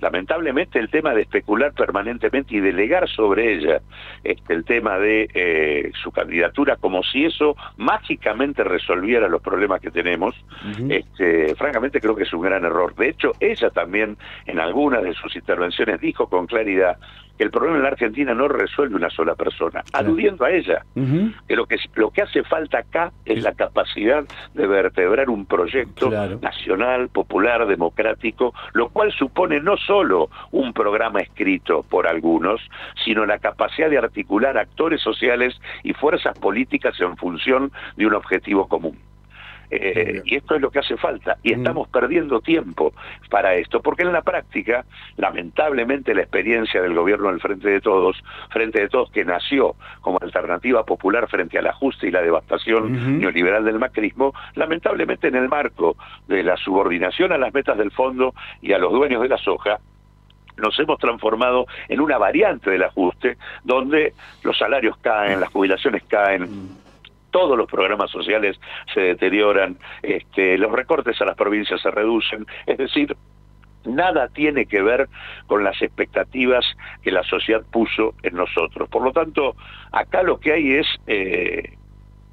lamentablemente 0.03 0.79
el 0.79 0.89
tema 0.89 1.13
de 1.13 1.21
especular 1.21 1.71
permanentemente 1.71 2.55
y 2.55 2.59
delegar 2.59 3.07
sobre 3.07 3.53
ella 3.53 3.81
este, 4.23 4.53
el 4.53 4.65
tema 4.65 4.97
de 4.97 5.29
eh, 5.33 5.91
su 6.03 6.11
candidatura 6.11 6.75
como 6.75 7.03
si 7.03 7.23
eso 7.23 7.55
mágicamente 7.77 8.65
resolviera 8.65 9.29
los 9.29 9.41
problemas 9.41 9.79
que 9.79 9.91
tenemos, 9.91 10.35
este, 10.89 11.55
francamente 11.55 12.01
creo 12.01 12.15
que 12.15 12.23
es 12.23 12.33
un 12.33 12.41
gran 12.41 12.65
error. 12.65 12.93
De 12.95 13.09
hecho, 13.09 13.31
ella 13.39 13.69
también 13.69 14.17
en 14.45 14.59
algunas 14.59 15.03
de 15.03 15.13
sus 15.13 15.35
intervenciones 15.37 16.01
dijo 16.01 16.27
con 16.27 16.47
claridad 16.47 16.97
que 17.37 17.43
el 17.43 17.51
problema 17.51 17.77
en 17.77 17.83
la 17.83 17.89
Argentina 17.89 18.33
no 18.33 18.47
resuelve 18.47 18.95
una 18.95 19.09
sola 19.09 19.35
persona, 19.35 19.83
aludiendo 19.93 20.45
a 20.45 20.51
ella, 20.51 20.85
que, 21.47 21.55
lo 21.55 21.65
que 21.65 21.77
lo 21.95 22.11
que 22.11 22.21
hace 22.21 22.43
falta 22.43 22.79
acá 22.79 23.11
es 23.25 23.43
la 23.43 23.53
capacidad 23.53 24.23
de 24.53 24.67
vertebrar 24.67 25.29
un 25.29 25.45
proyecto 25.45 26.09
nacional, 26.41 27.09
popular, 27.09 27.65
democrático, 27.65 28.53
lo 28.73 28.89
cual 28.89 29.11
supone 29.11 29.59
no 29.59 29.77
solo 29.77 30.29
un 30.51 30.73
programa 30.73 31.21
escrito 31.21 31.83
por 31.83 32.07
algunos, 32.07 32.61
sino 33.03 33.25
la 33.25 33.39
capacidad 33.39 33.89
de 33.89 33.97
articular 33.97 34.57
actores 34.57 35.01
sociales 35.01 35.59
y 35.83 35.93
fuerzas 35.93 36.37
políticas 36.37 36.99
en 36.99 37.17
función 37.17 37.71
de 37.97 38.05
un 38.05 38.13
objetivo 38.13 38.67
común. 38.67 38.97
Eh, 39.69 40.21
y 40.25 40.35
esto 40.35 40.55
es 40.55 40.61
lo 40.61 40.71
que 40.71 40.79
hace 40.79 40.97
falta. 40.97 41.37
Y 41.43 41.53
mm. 41.53 41.59
estamos 41.59 41.87
perdiendo 41.87 42.41
tiempo 42.41 42.93
para 43.29 43.55
esto, 43.55 43.81
porque 43.81 44.03
en 44.03 44.13
la 44.13 44.21
práctica, 44.21 44.85
lamentablemente, 45.17 46.13
la 46.13 46.21
experiencia 46.21 46.81
del 46.81 46.93
gobierno 46.93 47.29
del 47.29 47.39
Frente 47.39 47.69
de 47.69 47.81
Todos, 47.81 48.23
Frente 48.51 48.81
de 48.81 48.89
Todos 48.89 49.11
que 49.11 49.25
nació 49.25 49.75
como 50.01 50.19
alternativa 50.21 50.83
popular 50.85 51.27
frente 51.27 51.57
al 51.57 51.67
ajuste 51.67 52.07
y 52.07 52.11
la 52.11 52.21
devastación 52.21 53.19
neoliberal 53.19 53.65
del 53.65 53.79
macrismo, 53.79 54.33
lamentablemente 54.55 55.27
en 55.27 55.35
el 55.35 55.49
marco 55.49 55.95
de 56.27 56.43
la 56.43 56.57
subordinación 56.57 57.31
a 57.31 57.37
las 57.37 57.53
metas 57.53 57.77
del 57.77 57.91
fondo 57.91 58.33
y 58.61 58.73
a 58.73 58.77
los 58.77 58.91
dueños 58.91 59.21
de 59.21 59.29
la 59.29 59.37
soja, 59.37 59.79
nos 60.57 60.77
hemos 60.79 60.99
transformado 60.99 61.65
en 61.87 61.99
una 61.99 62.17
variante 62.17 62.69
del 62.69 62.83
ajuste 62.83 63.37
donde 63.63 64.13
los 64.43 64.57
salarios 64.57 64.97
caen, 64.97 65.39
las 65.39 65.49
jubilaciones 65.49 66.03
caen, 66.03 66.43
mm 66.43 66.82
todos 67.33 67.57
los 67.57 67.67
programas 67.67 68.11
sociales 68.11 68.57
se 68.93 69.01
deterioran, 69.01 69.77
este, 70.03 70.57
los 70.57 70.71
recortes 70.71 71.19
a 71.19 71.25
las 71.25 71.35
provincias 71.35 71.81
se 71.81 71.89
reducen, 71.89 72.45
es 72.67 72.77
decir, 72.77 73.17
nada 73.85 74.29
tiene 74.29 74.67
que 74.67 74.81
ver 74.83 75.09
con 75.47 75.63
las 75.63 75.81
expectativas 75.81 76.63
que 77.01 77.11
la 77.11 77.23
sociedad 77.23 77.63
puso 77.71 78.13
en 78.21 78.35
nosotros. 78.35 78.87
Por 78.87 79.03
lo 79.03 79.11
tanto, 79.11 79.55
acá 79.91 80.21
lo 80.21 80.39
que 80.39 80.53
hay 80.53 80.73
es 80.73 80.87
eh, 81.07 81.73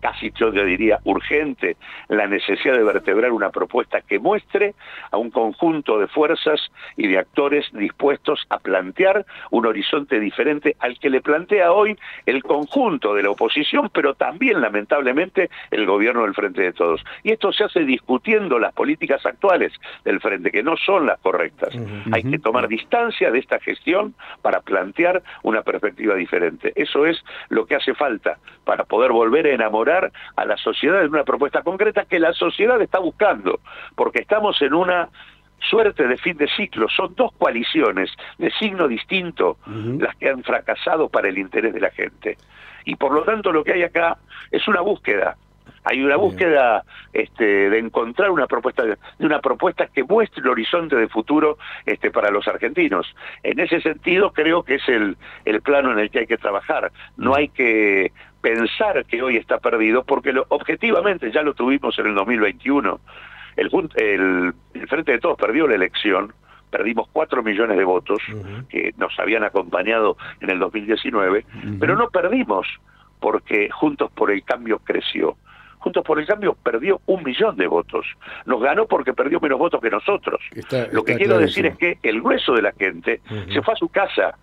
casi 0.00 0.32
yo 0.32 0.50
diría 0.50 0.98
urgente, 1.04 1.76
la 2.08 2.26
necesidad 2.26 2.74
de 2.74 2.82
vertebrar 2.82 3.32
una 3.32 3.50
propuesta 3.50 4.00
que 4.00 4.18
muestre 4.18 4.74
a 5.10 5.16
un 5.16 5.30
conjunto 5.30 5.98
de 5.98 6.06
fuerzas 6.08 6.60
y 6.96 7.06
de 7.08 7.18
actores 7.18 7.66
dispuestos 7.72 8.46
a 8.48 8.58
plantear 8.58 9.26
un 9.50 9.66
horizonte 9.66 10.18
diferente 10.18 10.76
al 10.80 10.98
que 10.98 11.10
le 11.10 11.20
plantea 11.20 11.72
hoy 11.72 11.98
el 12.26 12.42
conjunto 12.42 13.14
de 13.14 13.22
la 13.22 13.30
oposición, 13.30 13.90
pero 13.92 14.14
también 14.14 14.60
lamentablemente 14.60 15.50
el 15.70 15.86
gobierno 15.86 16.22
del 16.22 16.34
Frente 16.34 16.62
de 16.62 16.72
Todos. 16.72 17.04
Y 17.22 17.32
esto 17.32 17.52
se 17.52 17.64
hace 17.64 17.84
discutiendo 17.84 18.58
las 18.58 18.72
políticas 18.72 19.24
actuales 19.26 19.72
del 20.04 20.20
Frente, 20.20 20.50
que 20.50 20.62
no 20.62 20.76
son 20.76 21.06
las 21.06 21.18
correctas. 21.20 21.74
Hay 22.12 22.22
que 22.24 22.38
tomar 22.38 22.68
distancia 22.68 23.30
de 23.30 23.38
esta 23.38 23.58
gestión 23.60 24.14
para 24.42 24.60
plantear 24.60 25.22
una 25.42 25.62
perspectiva 25.62 26.14
diferente. 26.14 26.72
Eso 26.74 27.06
es 27.06 27.22
lo 27.48 27.66
que 27.66 27.74
hace 27.74 27.94
falta 27.94 28.38
para 28.64 28.84
poder 28.84 29.12
volver 29.12 29.46
a 29.46 29.54
enamorar 29.54 29.89
a 30.36 30.44
la 30.44 30.56
sociedad 30.56 31.02
en 31.02 31.10
una 31.10 31.24
propuesta 31.24 31.62
concreta 31.62 32.04
que 32.04 32.18
la 32.18 32.32
sociedad 32.32 32.80
está 32.80 32.98
buscando, 32.98 33.60
porque 33.94 34.20
estamos 34.20 34.60
en 34.62 34.74
una 34.74 35.08
suerte 35.58 36.06
de 36.06 36.16
fin 36.16 36.36
de 36.36 36.48
ciclo. 36.48 36.88
Son 36.88 37.14
dos 37.14 37.32
coaliciones 37.32 38.10
de 38.38 38.50
signo 38.52 38.88
distinto 38.88 39.58
las 39.66 40.16
que 40.16 40.30
han 40.30 40.42
fracasado 40.42 41.08
para 41.08 41.28
el 41.28 41.38
interés 41.38 41.74
de 41.74 41.80
la 41.80 41.90
gente. 41.90 42.38
Y 42.84 42.96
por 42.96 43.12
lo 43.12 43.22
tanto 43.22 43.52
lo 43.52 43.62
que 43.62 43.74
hay 43.74 43.82
acá 43.82 44.16
es 44.50 44.66
una 44.68 44.80
búsqueda. 44.80 45.36
Hay 45.84 46.02
una 46.02 46.16
búsqueda 46.16 46.84
este, 47.12 47.70
de 47.70 47.78
encontrar 47.78 48.30
una 48.30 48.46
propuesta 48.46 48.84
de 48.84 48.96
una 49.18 49.40
propuesta 49.40 49.86
que 49.86 50.04
muestre 50.04 50.42
el 50.42 50.48
horizonte 50.48 50.96
de 50.96 51.08
futuro 51.08 51.58
este, 51.86 52.10
para 52.10 52.30
los 52.30 52.46
argentinos. 52.46 53.06
En 53.42 53.60
ese 53.60 53.80
sentido 53.80 54.32
creo 54.32 54.62
que 54.62 54.74
es 54.74 54.88
el, 54.88 55.16
el 55.44 55.62
plano 55.62 55.92
en 55.92 55.98
el 55.98 56.10
que 56.10 56.20
hay 56.20 56.26
que 56.26 56.36
trabajar. 56.36 56.92
No 57.16 57.34
hay 57.34 57.48
que 57.48 58.12
pensar 58.40 59.04
que 59.06 59.22
hoy 59.22 59.36
está 59.36 59.58
perdido, 59.58 60.04
porque 60.04 60.32
lo, 60.32 60.46
objetivamente 60.48 61.30
ya 61.32 61.42
lo 61.42 61.54
tuvimos 61.54 61.98
en 61.98 62.06
el 62.06 62.14
2021. 62.14 63.00
El, 63.56 63.70
el, 63.96 64.54
el 64.74 64.88
Frente 64.88 65.12
de 65.12 65.18
Todos 65.18 65.38
perdió 65.38 65.66
la 65.66 65.74
elección, 65.74 66.32
perdimos 66.70 67.08
cuatro 67.12 67.42
millones 67.42 67.76
de 67.76 67.84
votos 67.84 68.22
que 68.68 68.94
nos 68.96 69.18
habían 69.18 69.44
acompañado 69.44 70.16
en 70.40 70.50
el 70.50 70.58
2019, 70.58 71.44
pero 71.78 71.96
no 71.96 72.08
perdimos 72.10 72.66
porque 73.18 73.68
Juntos 73.70 74.10
por 74.12 74.30
el 74.30 74.42
Cambio 74.44 74.78
creció. 74.78 75.36
Juntos 75.80 76.04
por 76.04 76.20
el 76.20 76.26
Cambio 76.26 76.56
perdió 76.62 77.00
un 77.06 77.22
millón 77.24 77.56
de 77.56 77.66
votos. 77.66 78.06
Nos 78.46 78.60
ganó 78.62 78.86
porque 78.86 79.12
perdió 79.12 79.40
menos 79.40 79.58
votos 79.58 79.80
que 79.80 79.90
nosotros. 79.90 80.40
Lo 80.92 81.02
que 81.02 81.16
quiero 81.16 81.38
decir 81.38 81.66
es 81.66 81.76
que 81.76 81.98
el 82.02 82.20
grueso 82.20 82.52
de 82.52 82.62
la 82.62 82.72
gente 82.72 83.20
se 83.52 83.62
fue 83.62 83.74
a 83.74 83.76
su 83.76 83.88
casa 83.88 84.36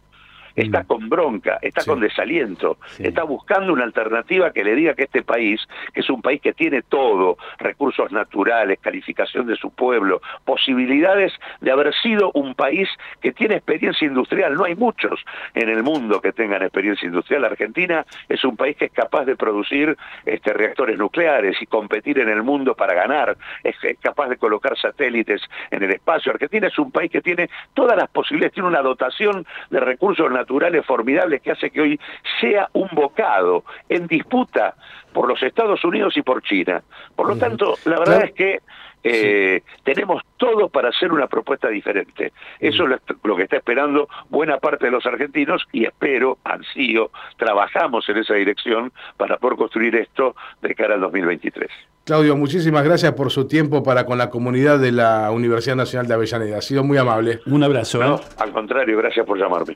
está 0.58 0.82
mm. 0.82 0.88
con 0.88 1.08
bronca, 1.08 1.60
está 1.62 1.86
con 1.86 2.00
desaliento, 2.00 2.78
está 2.98 3.24
buscando 3.24 3.72
una 3.72 3.84
alternativa 3.84 4.52
que 4.52 4.64
le 4.64 4.76
diga 4.76 4.96
que 4.96 5.04
este 5.04 5.22
país, 5.22 5.62
que 5.94 6.02
es 6.02 6.10
un 6.10 6.22
país 6.22 6.42
que 6.42 6.54
tiene 6.54 6.82
todo, 6.82 7.38
recursos 7.60 8.12
naturales, 8.12 8.80
calificación 8.82 9.46
de 9.46 9.56
su 9.56 9.70
pueblo, 9.70 10.20
posibilidades 10.46 11.32
de 11.62 11.72
haber 11.72 11.94
sido 11.94 12.32
un 12.34 12.56
país 12.56 12.90
que 13.22 13.32
tiene 13.32 13.56
experiencia 13.56 14.08
industrial. 14.08 14.56
No 14.56 14.64
hay 14.64 14.76
muchos 14.76 15.24
en 15.54 15.70
el 15.70 15.84
mundo 15.84 16.20
que 16.20 16.34
tengan 16.34 16.64
experiencia 16.64 17.06
industrial. 17.06 17.46
Argentina 17.46 18.04
es 18.28 18.44
un 18.44 18.58
país 18.58 18.76
que 18.76 18.86
es 18.86 18.92
capaz 18.92 19.26
de 19.26 19.36
producir 19.36 19.96
este, 20.26 20.54
reactores 20.54 20.98
nucleares 20.98 21.62
y 21.62 21.68
competir 21.68 22.18
en 22.20 22.30
el 22.30 22.42
mundo 22.42 22.74
para 22.74 22.96
ganar, 22.96 23.38
es, 23.64 23.76
es 23.84 24.00
capaz 24.00 24.30
de 24.30 24.38
colocar 24.38 24.76
satélites 24.76 25.42
en 25.70 25.84
el 25.84 25.92
espacio. 25.92 26.32
Argentina 26.32 26.68
es 26.68 26.80
un 26.80 26.92
país 26.92 27.12
que 27.12 27.22
tiene 27.22 27.48
todas 27.76 27.96
las 27.96 28.10
posibilidades, 28.10 28.54
tiene 28.54 28.70
una 28.70 28.82
dotación 28.82 29.46
de 29.70 29.80
recursos 29.80 30.32
naturales 30.32 30.47
naturales 30.48 30.86
formidables 30.86 31.42
que 31.42 31.52
hace 31.52 31.70
que 31.70 31.82
hoy 31.82 32.00
sea 32.40 32.70
un 32.72 32.88
bocado 32.94 33.66
en 33.90 34.08
disputa 34.08 34.76
por 35.14 35.28
los 35.28 35.44
Estados 35.44 35.84
Unidos 35.84 36.16
y 36.16 36.22
por 36.22 36.42
China. 36.42 36.82
Por 37.16 37.28
lo 37.28 37.38
tanto, 37.38 37.76
la 37.86 38.00
verdad 38.00 38.24
es 38.24 38.32
que 38.32 38.62
eh, 39.04 39.62
tenemos 39.84 40.24
todo 40.38 40.70
para 40.70 40.90
hacer 40.90 41.12
una 41.12 41.28
propuesta 41.28 41.68
diferente. 41.68 42.32
Eso 42.60 42.86
es 42.86 43.02
lo 43.24 43.36
que 43.36 43.44
está 43.44 43.58
esperando 43.58 44.08
buena 44.30 44.58
parte 44.58 44.86
de 44.86 44.92
los 44.92 45.06
argentinos 45.06 45.64
y 45.74 45.86
espero, 45.86 46.38
ansío, 46.46 47.12
trabajamos 47.38 48.08
en 48.08 48.18
esa 48.18 48.36
dirección 48.36 48.94
para 49.18 49.38
poder 49.38 49.58
construir 49.58 49.96
esto 49.96 50.36
de 50.62 50.74
cara 50.76 50.96
al 50.96 51.02
2023. 51.02 51.70
Claudio, 52.06 52.38
muchísimas 52.38 52.86
gracias 52.86 53.12
por 53.12 53.32
su 53.32 53.50
tiempo 53.50 53.84
para 53.84 54.06
con 54.06 54.18
la 54.18 54.30
comunidad 54.30 54.80
de 54.80 54.94
la 54.94 55.30
Universidad 55.32 55.76
Nacional 55.76 56.08
de 56.08 56.14
Avellaneda. 56.14 56.58
Ha 56.58 56.62
sido 56.62 56.82
muy 56.82 56.98
amable. 56.98 57.42
Un 57.48 57.64
abrazo. 57.64 58.02
¿eh? 58.02 58.22
al 58.38 58.52
contrario, 58.54 58.98
gracias 58.98 59.26
por 59.26 59.38
llamarme. 59.38 59.76